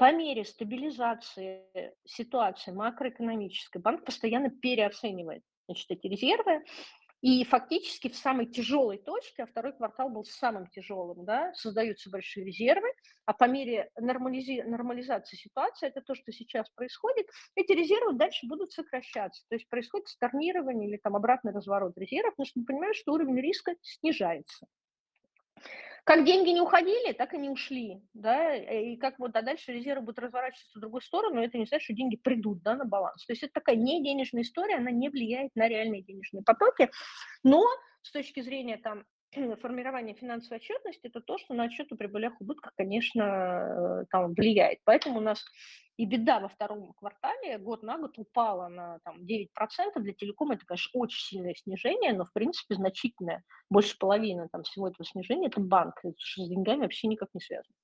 [0.01, 6.65] По мере стабилизации ситуации макроэкономической банк постоянно переоценивает значит, эти резервы,
[7.21, 12.47] и фактически в самой тяжелой точке, а второй квартал был самым тяжелым, да, создаются большие
[12.47, 12.89] резервы,
[13.27, 18.73] а по мере нормализи- нормализации ситуации, это то, что сейчас происходит, эти резервы дальше будут
[18.73, 19.45] сокращаться.
[19.51, 23.39] То есть происходит сторнирование или там обратный разворот резервов, потому что мы понимаем, что уровень
[23.39, 24.67] риска снижается.
[26.05, 30.07] Как деньги не уходили, так и не ушли, да, и как вот, а дальше резервы
[30.07, 33.25] будут разворачиваться в другую сторону, это не значит, что деньги придут, да, на баланс.
[33.27, 36.91] То есть это такая не денежная история, она не влияет на реальные денежные потоки,
[37.43, 37.65] но
[38.03, 42.73] с точки зрения там формирование финансовой отчетности– это то, что на отчет о прибылях убытках,
[42.77, 44.81] конечно, э, там влияет.
[44.85, 45.45] Поэтому у нас
[45.97, 49.47] и беда во втором квартале год на год упала на там, 9%.
[49.97, 53.45] Для телекома это, конечно, очень сильное снижение, но, в принципе, значительное.
[53.69, 56.01] Больше половины там, всего этого снижения– это банк.
[56.03, 57.75] Это с деньгами вообще никак не связано.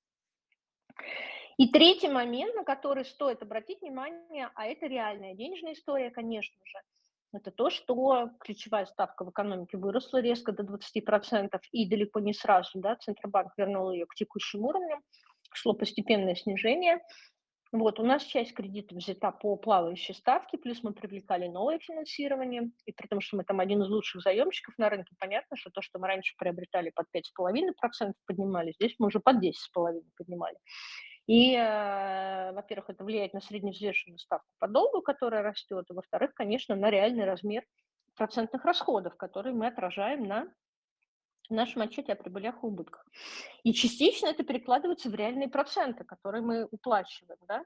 [1.57, 6.79] И третий момент, на который стоит обратить внимание, а это реальная денежная история, конечно же–
[7.33, 12.79] это то, что ключевая ставка в экономике выросла резко до 20%, и далеко не сразу,
[12.79, 15.01] да, Центробанк вернул ее к текущим уровням,
[15.51, 16.99] шло постепенное снижение.
[17.73, 22.93] Вот, у нас часть кредитов взята по плавающей ставке, плюс мы привлекали новое финансирование, и
[22.93, 25.99] при том, что мы там один из лучших заемщиков на рынке, понятно, что то, что
[25.99, 30.57] мы раньше приобретали под 5,5% поднимали, здесь мы уже под 10,5% поднимали.
[31.27, 36.75] И, э, во-первых, это влияет на средневзвешенную ставку по долгу, которая растет, и, во-вторых, конечно,
[36.75, 37.63] на реальный размер
[38.15, 40.47] процентных расходов, которые мы отражаем на
[41.49, 43.05] нашем отчете о прибылях и убытках.
[43.63, 47.39] И частично это перекладывается в реальные проценты, которые мы уплачиваем.
[47.47, 47.63] Да?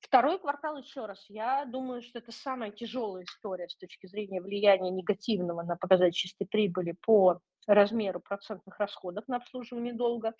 [0.00, 4.90] Второй квартал, еще раз, я думаю, что это самая тяжелая история с точки зрения влияния
[4.90, 7.40] негативного на показатель чистой прибыли по
[7.74, 10.34] размеру процентных расходов на обслуживание долга.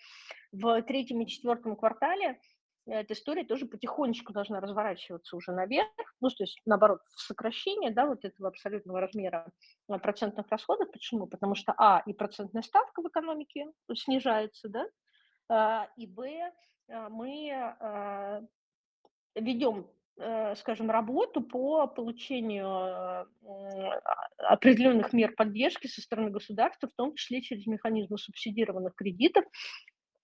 [0.51, 2.39] В третьем и четвертом квартале
[2.87, 5.87] эта история тоже потихонечку должна разворачиваться уже наверх,
[6.19, 9.47] ну, то есть, наоборот, в сокращение, да, вот этого абсолютного размера
[9.87, 10.91] э, процентных расходов.
[10.91, 11.27] Почему?
[11.27, 14.87] Потому что, а, и процентная ставка в экономике снижается, да,
[15.47, 16.51] а, и, б,
[16.87, 18.47] э, мы
[19.35, 20.00] ведем э,
[20.57, 23.27] скажем, работу по получению а,
[24.37, 29.45] определенных мер поддержки со стороны государства, в том числе через механизмы субсидированных кредитов,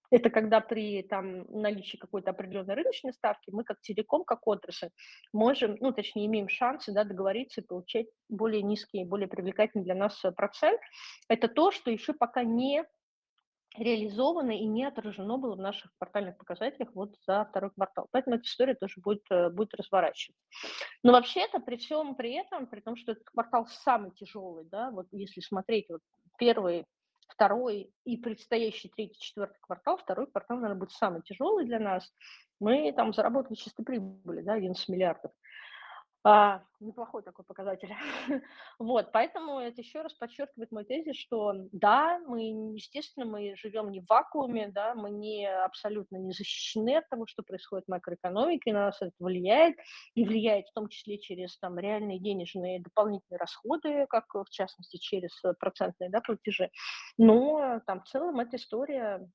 [0.09, 4.89] это когда при там, наличии какой-то определенной рыночной ставки мы как телеком, как отрасль
[5.33, 10.23] можем, ну, точнее, имеем шансы да, договориться и получать более низкий, более привлекательный для нас
[10.23, 10.79] э, процент.
[11.27, 12.85] Это то, что еще пока не
[13.77, 18.07] реализовано и не отражено было в наших квартальных показателях вот за второй квартал.
[18.11, 20.41] Поэтому эта история тоже будет, э, будет разворачиваться.
[21.03, 25.07] Но вообще-то при всем при этом, при том, что этот квартал самый тяжелый, да, вот
[25.11, 26.01] если смотреть вот
[26.37, 26.85] первый
[27.29, 32.11] второй и предстоящий третий, четвертый квартал, второй квартал, наверное, будет самый тяжелый для нас.
[32.59, 35.31] Мы там заработали чисто прибыли, да, 11 миллиардов.
[36.29, 37.87] А, неплохой такой показатель.
[38.79, 44.01] вот, поэтому это еще раз подчеркивает мой тезис, что да, мы, естественно, мы живем не
[44.01, 48.87] в вакууме, да, мы не абсолютно не защищены от того, что происходит в макроэкономике, на
[48.87, 49.77] нас это влияет,
[50.15, 55.31] и влияет в том числе через там реальные денежные дополнительные расходы, как в частности через
[55.61, 56.71] процентные да, платежи.
[57.17, 59.31] Но там в целом эта история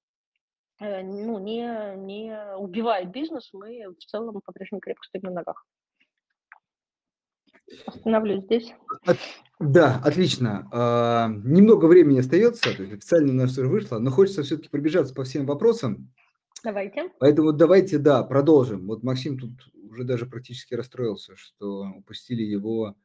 [0.78, 5.64] э, ну, не, не убивает бизнес, мы в целом по-прежнему крепко стоим на ногах.
[7.86, 8.72] Остановлюсь здесь.
[9.04, 9.18] От,
[9.58, 10.68] да, отлично.
[10.72, 15.14] А, немного времени остается, то есть официально у нас уже вышло, но хочется все-таки пробежаться
[15.14, 16.12] по всем вопросам.
[16.64, 17.10] Давайте.
[17.18, 18.86] Поэтому давайте, да, продолжим.
[18.86, 19.52] Вот Максим тут
[19.90, 22.96] уже даже практически расстроился, что упустили его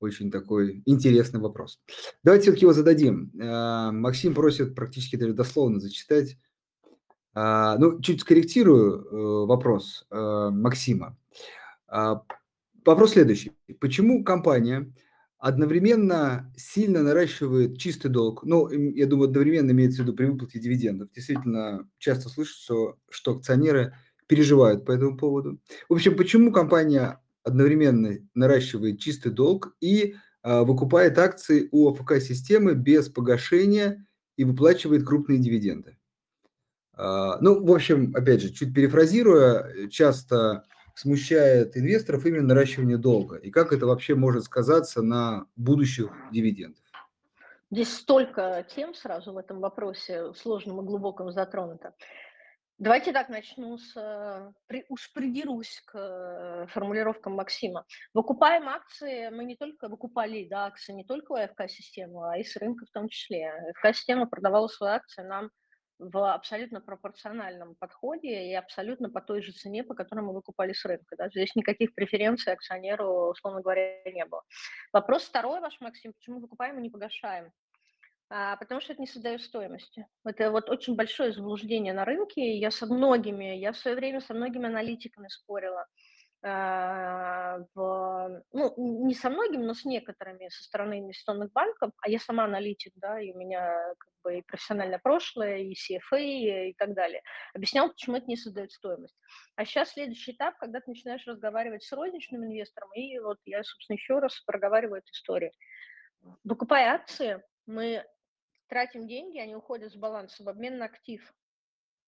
[0.00, 1.80] очень такой интересный вопрос.
[2.22, 3.32] Давайте все-таки его зададим.
[3.40, 6.36] А, Максим просит практически даже дословно зачитать.
[7.34, 11.18] А, ну, чуть скорректирую э, вопрос э, Максима.
[12.86, 13.50] Вопрос следующий.
[13.80, 14.92] Почему компания
[15.38, 18.44] одновременно сильно наращивает чистый долг?
[18.44, 21.08] Ну, я думаю, одновременно имеется в виду при выплате дивидендов.
[21.12, 23.94] Действительно, часто слышу, что, акционеры
[24.28, 25.60] переживают по этому поводу.
[25.88, 33.08] В общем, почему компания одновременно наращивает чистый долг и а, выкупает акции у АФК-системы без
[33.08, 34.06] погашения
[34.36, 35.98] и выплачивает крупные дивиденды?
[36.92, 40.64] А, ну, в общем, опять же, чуть перефразируя, часто
[40.96, 43.36] смущает инвесторов именно наращивание долга?
[43.36, 46.82] И как это вообще может сказаться на будущих дивидендах?
[47.70, 51.94] Здесь столько тем сразу в этом вопросе сложном и глубоком затронуто.
[52.78, 53.94] Давайте так начну с...
[54.88, 57.86] Уж придерусь к э, формулировкам Максима.
[58.12, 62.54] Выкупаем акции, мы не только выкупали да, акции не только у АФК-системы, а и с
[62.56, 63.50] рынка в том числе.
[63.74, 65.50] АФК-система продавала свои акции нам
[65.98, 70.84] в абсолютно пропорциональном подходе и абсолютно по той же цене, по которой мы выкупали с
[70.84, 71.16] рынка.
[71.16, 71.28] Да?
[71.28, 74.42] Здесь никаких преференций акционеру, условно говоря, не было.
[74.92, 77.52] Вопрос второй ваш, Максим, почему выкупаем и не погашаем?
[78.28, 80.06] А, потому что это не создает стоимости.
[80.24, 82.58] Это вот очень большое заблуждение на рынке.
[82.58, 85.86] Я со многими, я в свое время со многими аналитиками спорила.
[86.48, 92.20] А, в, ну, не со многими, но с некоторыми со стороны инвестиционных банков, а я
[92.20, 96.94] сама аналитик, да, и у меня как бы и профессиональное прошлое, и CFA, и так
[96.94, 97.22] далее.
[97.52, 99.16] Объяснял, почему это не создает стоимость.
[99.56, 103.96] А сейчас следующий этап, когда ты начинаешь разговаривать с розничным инвестором, и вот я, собственно,
[103.96, 105.50] еще раз проговариваю эту историю.
[106.44, 108.06] Выкупая акции, мы
[108.68, 111.28] тратим деньги, они уходят с баланса в обмен на актив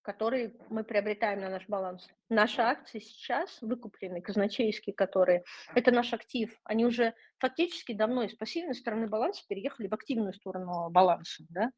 [0.09, 2.09] которые мы приобретаем на наш баланс.
[2.31, 5.45] Наши акции сейчас выкуплены, казначейские, которые,
[5.75, 6.59] это наш актив.
[6.65, 11.45] Они уже фактически давно из пассивной стороны баланса переехали в активную сторону баланса.
[11.51, 11.73] Да?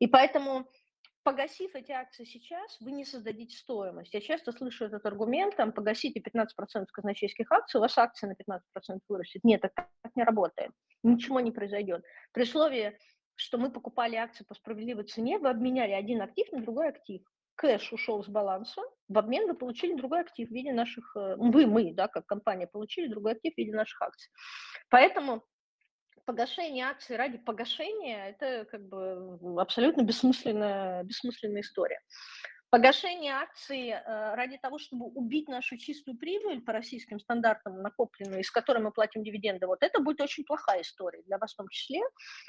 [0.00, 0.68] И поэтому
[1.22, 4.12] погасив эти акции сейчас, вы не создадите стоимость.
[4.12, 8.98] Я часто слышу этот аргумент, там, погасите 15% казначейских акций, у вас акция на 15%
[9.08, 9.44] вырастет.
[9.44, 10.72] Нет, так, так не работает.
[11.04, 12.02] Ничего не произойдет.
[12.32, 12.98] При условии,
[13.36, 17.22] что мы покупали акции по справедливой цене, вы обменяли один актив на другой актив
[17.58, 21.66] кэш ушел с баланса, в обмен вы получили другой актив в виде наших, э, вы,
[21.66, 24.30] мы, да, как компания, получили другой актив в виде наших акций.
[24.88, 25.44] Поэтому
[26.24, 32.00] погашение акций ради погашения– это как бы абсолютно бессмысленная, бессмысленная история.
[32.70, 38.50] Погашение акций э, ради того, чтобы убить нашу чистую прибыль по российским стандартам, накопленную, из
[38.50, 42.00] которой мы платим дивиденды, вот это будет очень плохая история для вас в том числе,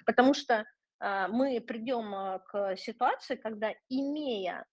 [0.05, 0.66] потому что
[0.99, 4.66] э, мы придем к ситуации, когда, имея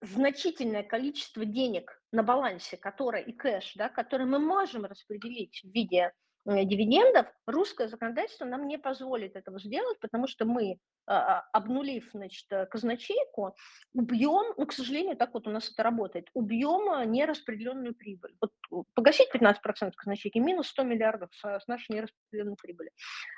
[0.00, 6.12] значительное количество денег на балансе, которое и кэш, да, который мы можем распределить в виде
[6.44, 12.10] э, дивидендов, русское законодательство нам не позволит этого сделать, потому что мы, а, а, обнулив,
[12.12, 13.54] значит, э, казначейку,
[13.94, 18.36] убьем, ну, к сожалению, так вот у нас это работает, убьем э, нераспределенную прибыль.
[18.40, 22.90] Вот погасить 15% казначейки, минус 100 миллиардов с, нашей нераспределенной прибыли.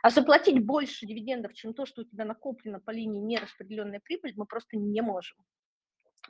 [0.02, 4.46] А заплатить больше дивидендов, чем то, что у тебя накоплено по линии нераспределенной прибыли, мы
[4.46, 5.38] просто не можем.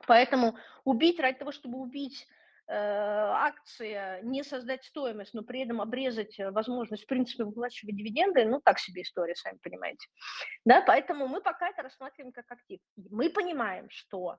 [0.07, 2.27] Поэтому убить ради того, чтобы убить
[2.67, 8.45] э, акции, не создать стоимость, но при этом обрезать э, возможность, в принципе, выплачивать дивиденды,
[8.45, 10.07] ну, так себе история, сами понимаете.
[10.65, 12.81] Да, поэтому мы пока это рассматриваем как актив.
[13.11, 14.39] Мы понимаем, что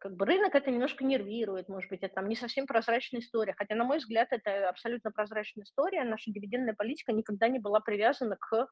[0.00, 3.74] как бы рынок это немножко нервирует, может быть, это там не совсем прозрачная история, хотя,
[3.74, 8.68] на мой взгляд, это абсолютно прозрачная история, наша дивидендная политика никогда не была привязана к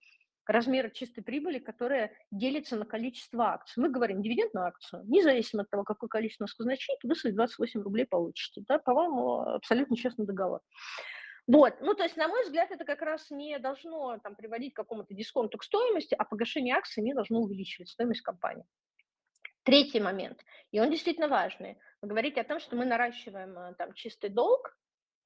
[0.47, 3.82] размера чистой прибыли, которая делится на количество акций.
[3.82, 7.82] Мы говорим дивиденд на акцию, независимо от того, какое количество нас казначей, вы свои 28
[7.82, 8.62] рублей получите.
[8.68, 8.78] Да?
[8.78, 10.61] По-моему, абсолютно честный договор.
[11.49, 14.76] Вот, ну, то есть, на мой взгляд, это как раз не должно там, приводить к
[14.76, 18.64] какому-то дисконту к стоимости, а погашение акций не должно увеличивать стоимость компании.
[19.66, 21.76] Третий момент, и он действительно важный.
[22.00, 24.74] Вы говорите о том, что мы наращиваем э, там чистый долг,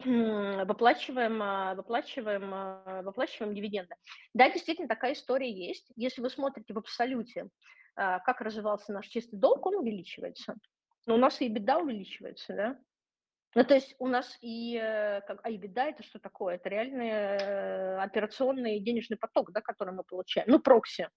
[0.03, 3.95] выплачиваем, а, выплачиваем, а, выплачиваем дивиденды.
[4.33, 5.93] Да, действительно, такая история есть.
[5.95, 7.49] Если вы смотрите в абсолюте,
[7.95, 10.55] как развивался наш чистый долг, он увеличивается.
[11.07, 12.79] Но у нас и беда увеличивается, да?
[13.55, 16.55] Ну, то есть у нас и, э, как, а EBITDA это что такое?
[16.55, 20.49] Это реальный э, операционный денежный поток, да, который мы получаем.
[20.49, 21.09] Ну, прокси.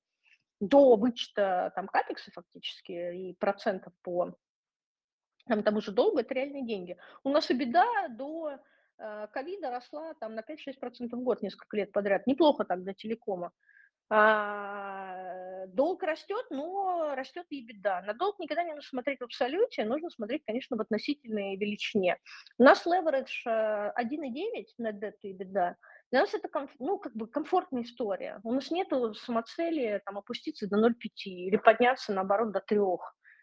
[0.67, 4.33] До вычета там капекса фактически и процентов по
[5.47, 6.97] там, тому же долгу, это реальные деньги.
[7.23, 8.59] У нас и беда до
[8.99, 12.27] Э, ковида росла там на 5-6% в год несколько лет подряд.
[12.27, 13.51] Неплохо так для телекома.
[14.09, 18.01] А, долг растет, но растет и беда.
[18.01, 22.17] На долг никогда не нужно смотреть в абсолюте, нужно смотреть, конечно, в относительной величине.
[22.57, 25.77] У нас leverage 1,9 на debt и беда.
[26.13, 26.47] Для нас это
[26.77, 28.39] ну, как бы комфортная история.
[28.43, 30.91] У нас нет самоцели там, опуститься до 0,5
[31.25, 32.77] или подняться, наоборот, до 3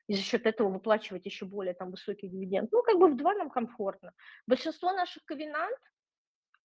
[0.06, 2.70] и за счет этого выплачивать еще более там высокий дивиденд.
[2.70, 4.12] Ну, как бы в два нам комфортно.
[4.46, 5.80] Большинство наших ковенант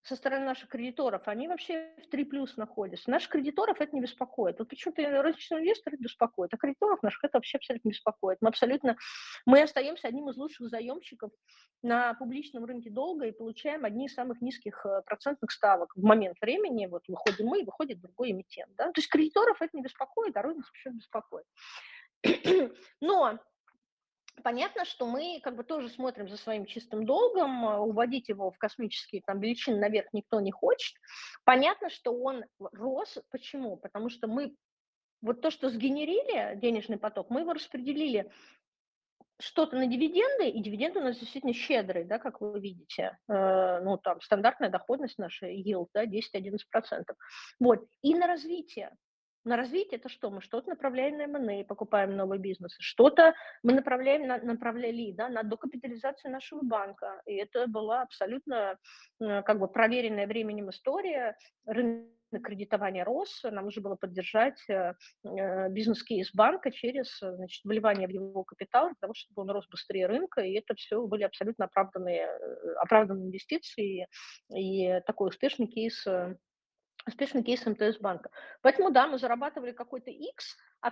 [0.05, 3.09] со стороны наших кредиторов, они вообще в 3 плюс находятся.
[3.09, 4.59] Наших кредиторов это не беспокоит.
[4.59, 8.37] Вот почему-то розничные инвесторы беспокоит, а кредиторов наших это вообще абсолютно не беспокоит.
[8.39, 8.97] Мы абсолютно,
[9.47, 11.31] мы остаемся одним из лучших заемщиков
[11.81, 16.37] на публичном рынке долга и получаем одни из самых низких э, процентных ставок в момент
[16.39, 16.85] времени.
[16.85, 18.75] Вот выходим мы, и выходит другой эмитент.
[18.75, 18.85] Да?
[18.91, 21.45] То есть кредиторов это не беспокоит, а розница вообще беспокоит.
[23.01, 23.39] Но
[24.43, 28.57] понятно, что мы как бы тоже смотрим за своим чистым долгом, а, уводить его в
[28.57, 30.95] космические там величины наверх никто не хочет.
[31.43, 33.17] Понятно, что он рос.
[33.31, 33.77] Почему?
[33.77, 34.55] Потому что мы
[35.21, 38.31] вот то, что сгенерили денежный поток, мы его распределили
[39.39, 43.17] что-то на дивиденды, и дивиденды у нас действительно щедрые, да, как вы видите.
[43.27, 46.59] Э, ну, там, стандартная доходность наша, yield, да, 10-11%.
[47.59, 47.85] Вот.
[48.01, 48.91] И на развитие.
[49.45, 50.31] На развитие это что?
[50.31, 55.43] Мы что-то направляем на M&A, покупаем новые бизнесы, что-то мы направляем, на, направляли да, на
[55.43, 57.21] докапитализацию нашего банка.
[57.27, 58.79] И это была абсолютно
[59.21, 61.37] э, как бы проверенная временем история.
[61.67, 62.09] Рынок
[62.43, 68.43] кредитования рос, нам нужно было поддержать э, э, бизнес-кейс банка через значит, вливание в его
[68.43, 72.27] капитал, того, чтобы он рос быстрее рынка, и это все были абсолютно оправданные,
[72.77, 74.07] оправданные инвестиции
[74.51, 76.03] и такой успешный кейс
[77.07, 78.29] успешный кейс МТС банка.
[78.61, 80.91] Поэтому, да, мы зарабатывали какой-то X, а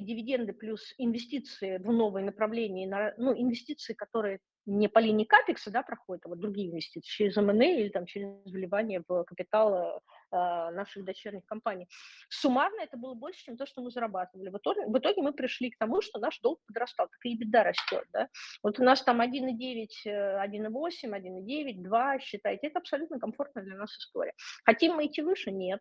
[0.00, 4.40] дивиденды плюс инвестиции в новые направления, ну, инвестиции, которые
[4.70, 8.28] не по линии капекса, да, проходят, а вот другие инвестиции, через МНА или там через
[8.44, 10.02] вливание в капитал
[10.32, 11.88] э, наших дочерних компаний.
[12.28, 14.48] Суммарно это было больше, чем то, что мы зарабатывали.
[14.50, 17.64] В итоге, в итоге мы пришли к тому, что наш долг подрастал, так и беда
[17.64, 18.28] растет, да.
[18.62, 20.68] Вот у нас там 1,9, 1,8,
[21.04, 24.34] 1,9, 2, считайте, это абсолютно комфортная для нас история.
[24.64, 25.50] Хотим мы идти выше?
[25.50, 25.80] Нет.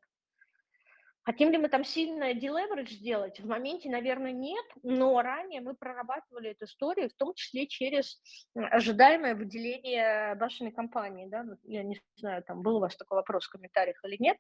[1.30, 3.40] Хотим ли мы там сильно делеверидж сделать?
[3.40, 8.20] В моменте, наверное, нет, но ранее мы прорабатывали эту историю, в том числе через
[8.56, 11.28] ожидаемое выделение башенной компании.
[11.28, 11.46] Да?
[11.66, 14.38] Я не знаю, там был у вас такой вопрос в комментариях или нет.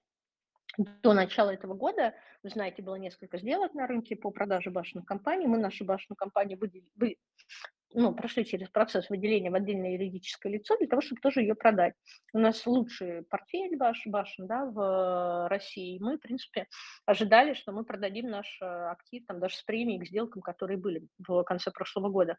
[0.80, 5.46] До начала этого года, вы знаете, было несколько сделок на рынке по продаже башенных компаний.
[5.46, 7.18] Мы нашу башенную компанию выделили, вы,
[7.94, 11.94] ну, прошли через процесс выделения в отдельное юридическое лицо для того, чтобы тоже ее продать.
[12.34, 15.98] У нас лучший портфель ваш, башен да, в России.
[16.00, 16.68] Мы, в принципе,
[17.06, 21.08] ожидали, что мы продадим наш э, актив там, даже с премией к сделкам, которые были
[21.18, 22.38] в конце прошлого года.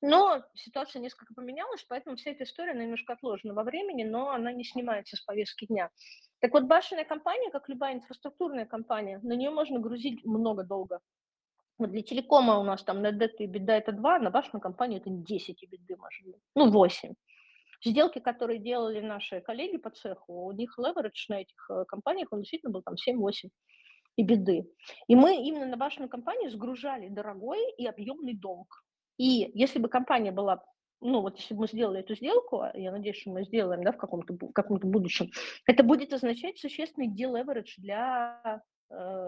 [0.00, 4.64] Но ситуация несколько поменялась, поэтому вся эта история немножко отложена во времени, но она не
[4.64, 5.90] снимается с повестки дня.
[6.40, 11.00] Так вот, башенная компания, как любая инфраструктурная компания, на нее можно грузить много долго.
[11.78, 15.00] Вот для телекома у нас там на DET и беда это 2, на вашу компанию
[15.00, 16.42] это 10 и беды, может быть.
[16.54, 17.14] Ну, 8.
[17.84, 22.40] Сделки, которые делали наши коллеги по цеху, у них leverage на этих э, компаниях, он
[22.40, 23.50] действительно был там 7-8
[24.16, 24.70] и беды.
[25.08, 28.84] И мы именно на башенную компанию сгружали дорогой и объемный долг.
[29.18, 30.62] И если бы компания была
[31.00, 33.92] ну вот если бы мы сделали эту сделку, а я надеюсь, что мы сделаем, да,
[33.92, 35.30] в каком-то в каком-то будущем,
[35.66, 38.62] это будет означать существенный делеверидж для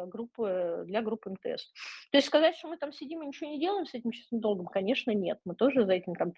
[0.06, 1.72] группы, для группы МТС.
[2.10, 4.66] То есть сказать, что мы там сидим и ничего не делаем с этим честным долгом,
[4.66, 5.38] конечно, нет.
[5.44, 6.32] Мы тоже за этим там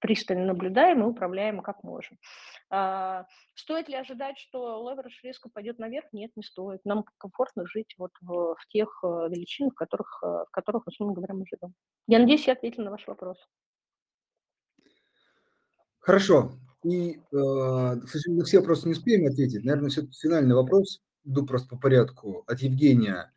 [0.00, 2.18] пристально наблюдаем и управляем как можем.
[2.70, 6.06] А, стоит ли ожидать, что леверидж резко пойдет наверх?
[6.12, 6.84] Нет, не стоит.
[6.84, 11.14] Нам комфортно жить вот в, в тех э, величинах, в которых, э, в которых, условно
[11.14, 11.74] говоря, мы живем.
[12.06, 13.38] Я надеюсь, я ответила на ваш вопрос.
[15.98, 16.52] Хорошо.
[16.84, 19.64] И, э, к сожалению, на все вопросы не успеем ответить.
[19.64, 23.32] Наверное, все финальный вопрос, иду просто по порядку, от Евгения.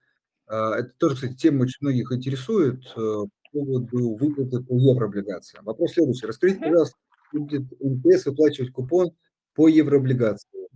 [0.48, 5.66] Э, это тоже, кстати, тема очень многих интересует э, по поводу выплаты по еврооблигациям.
[5.66, 6.28] Вопрос следующий.
[6.28, 6.98] Расскажите, пожалуйста,
[7.34, 9.12] будет МТС выплачивать купон
[9.56, 10.68] по еврооблигациям,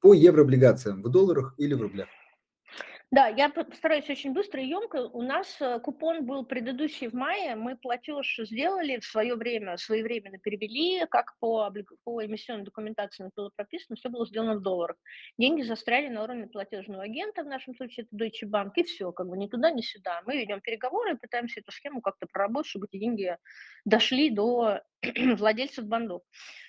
[0.00, 2.08] по еврооблигациям в долларах или в рублях?
[3.12, 5.08] Да, я постараюсь очень быстро и емко.
[5.08, 10.38] У нас э, купон был предыдущий в мае, мы платеж сделали в свое время, своевременно
[10.38, 11.72] перевели, как по,
[12.04, 14.96] по эмиссионной документации было прописано, все было сделано в долларах.
[15.38, 19.26] Деньги застряли на уровне платежного агента, в нашем случае это Deutsche Bank, и все, как
[19.26, 20.22] бы ни туда, ни сюда.
[20.24, 23.36] Мы ведем переговоры пытаемся эту схему как-то проработать, чтобы эти деньги
[23.84, 24.82] дошли до
[25.38, 26.22] владельцев бандов.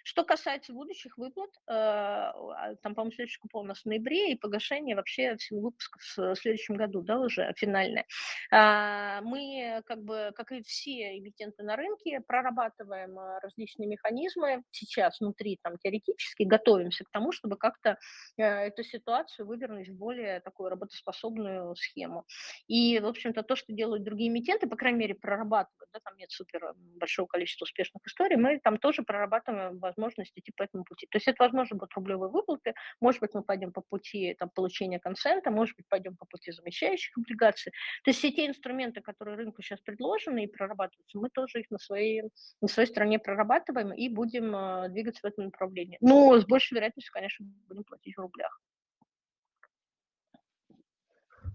[0.03, 4.35] Что касается будущих выплат, э, а, там, по-моему, следующий купон у нас в ноябре, и
[4.35, 8.05] погашение вообще всего выпуска в следующем году, да, уже финальное.
[8.51, 15.19] А, мы, как бы, как и все эмитенты на рынке, прорабатываем э, различные механизмы сейчас
[15.19, 17.97] внутри, там, теоретически, готовимся к тому, чтобы как-то
[18.37, 22.25] э, эту ситуацию вывернуть в более такую работоспособную схему.
[22.67, 26.31] И, в общем-то, то, что делают другие эмитенты, по крайней мере, прорабатывают, да, там нет
[26.31, 31.07] супер большого количества успешных историй, истории, мы там тоже прорабатываем возможность идти по этому пути.
[31.09, 34.99] То есть это, возможно, будут рублевые выплаты, может быть, мы пойдем по пути там, получения
[34.99, 37.71] консента, может быть, пойдем по пути замещающих облигаций.
[38.03, 41.77] То есть все те инструменты, которые рынку сейчас предложены и прорабатываются, мы тоже их на
[41.77, 42.23] своей,
[42.61, 45.97] на своей стороне прорабатываем и будем э, двигаться в этом направлении.
[46.01, 48.59] Но с большей вероятностью, конечно, будем платить в рублях.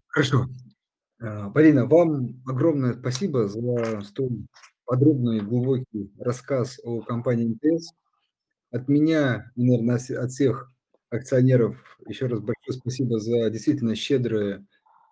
[0.08, 0.46] Хорошо.
[1.20, 4.46] Э, Полина, вам огромное спасибо за столь
[4.86, 7.92] подробный глубокий рассказ о компании МТС.
[8.70, 10.72] От меня наверное, от всех
[11.10, 11.76] акционеров
[12.06, 14.66] еще раз большое спасибо за действительно щедрые,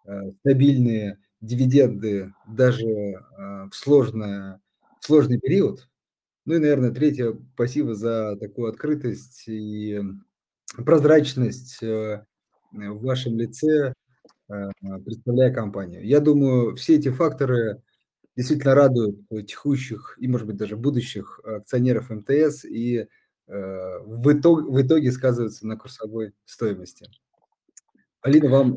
[0.07, 3.17] э, стабильные дивиденды даже э,
[3.71, 4.61] в, сложное,
[5.01, 5.89] в сложный период.
[6.47, 10.01] Ну и, наверное, третье, спасибо за такую открытость и
[10.85, 12.25] прозрачность э,
[12.73, 13.95] в вашем лице,
[15.05, 16.05] представляя компанию.
[16.05, 17.83] Я думаю, все эти факторы
[18.36, 23.06] действительно радуют текущих и, может быть, даже будущих акционеров МТС и э,
[23.47, 27.09] в, итог, в итоге сказываются на курсовой стоимости.
[28.23, 28.77] Алина, вам...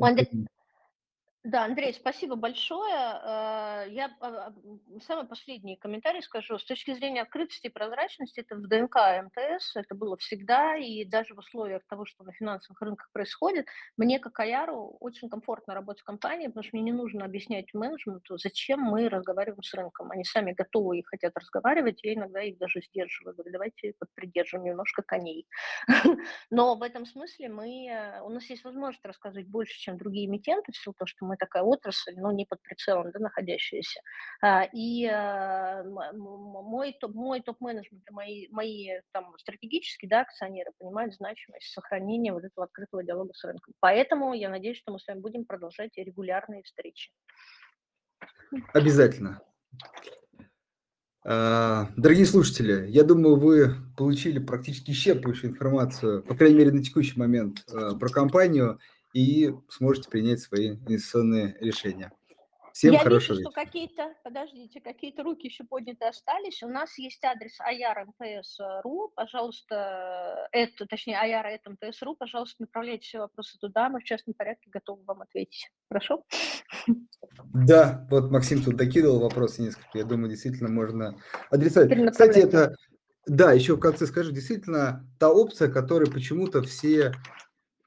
[1.48, 2.94] Да, Андрей, спасибо большое.
[2.94, 4.54] Э, я а, а,
[5.00, 6.60] самый последний комментарий скажу.
[6.60, 11.36] С точки зрения открытости и прозрачности, это в ДНК МТС, это было всегда, и даже
[11.36, 13.66] в условиях того, что на финансовых рынках происходит,
[13.96, 18.38] мне, как Аяру, очень комфортно работать в компании, потому что мне не нужно объяснять менеджменту,
[18.38, 20.12] зачем мы разговариваем с рынком.
[20.12, 23.34] Они сами готовы и хотят разговаривать, я иногда их даже сдерживаю.
[23.36, 25.48] Говорю, давайте подпридержим немножко коней.
[26.50, 30.74] Но в этом смысле мы, э, у нас есть возможность рассказывать больше, чем другие эмитенты,
[30.74, 34.02] в силу того, что мы такая отрасль, но не под прицелом да, находящаяся.
[34.42, 35.84] А, и а,
[36.14, 43.04] мой, мой топ-менеджмент, мои, мои там, стратегические да, акционеры понимают значимость сохранения вот этого открытого
[43.04, 43.74] диалога с рынком.
[43.80, 47.12] Поэтому я надеюсь, что мы с вами будем продолжать регулярные встречи.
[48.74, 49.42] Обязательно.
[51.26, 57.20] А, дорогие слушатели, я думаю, вы получили практически исчерпывающую информацию, по крайней мере, на текущий
[57.20, 58.80] момент про компанию
[59.18, 62.12] и сможете принять свои инвестиционные решения.
[62.72, 66.62] Всем Я хорошего вижу, что какие-то, подождите, какие-то руки еще подняты остались.
[66.62, 74.02] У нас есть адрес ayar.mts.ru, пожалуйста, это, точнее, ayar.mts.ru, пожалуйста, направляйте все вопросы туда, мы
[74.02, 75.72] в частном порядке готовы вам ответить.
[75.90, 76.24] Хорошо?
[77.56, 81.20] Да, вот Максим тут докидывал вопросы несколько, я думаю, действительно можно
[81.50, 82.12] адресовать.
[82.12, 82.76] Кстати, это,
[83.26, 87.14] да, еще в конце скажу, действительно, та опция, которой почему-то все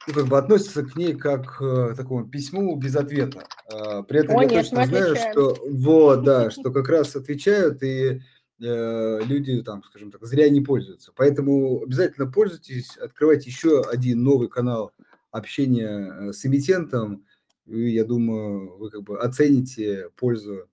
[0.06, 3.44] ну, как бы относятся к ней как к э, такому письму без ответа.
[3.72, 7.82] А, при этом О, я нет, точно знаю, что вот, да, что как раз отвечают
[7.82, 8.22] и
[8.60, 11.12] э, люди там, скажем так, зря не пользуются.
[11.14, 14.92] Поэтому обязательно пользуйтесь, открывайте еще один новый канал
[15.30, 17.26] общения э, с эмитентом,
[17.66, 20.68] и я думаю, вы как бы оцените пользу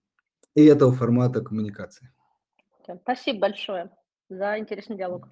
[0.55, 2.09] и этого формата коммуникации.
[3.03, 3.91] Спасибо большое
[4.29, 5.27] за интересный диалог.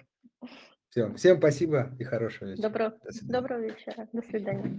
[0.90, 2.62] Всё, всем спасибо и хорошего вечера.
[2.68, 4.08] Добро До доброго вечера.
[4.12, 4.74] До свидания.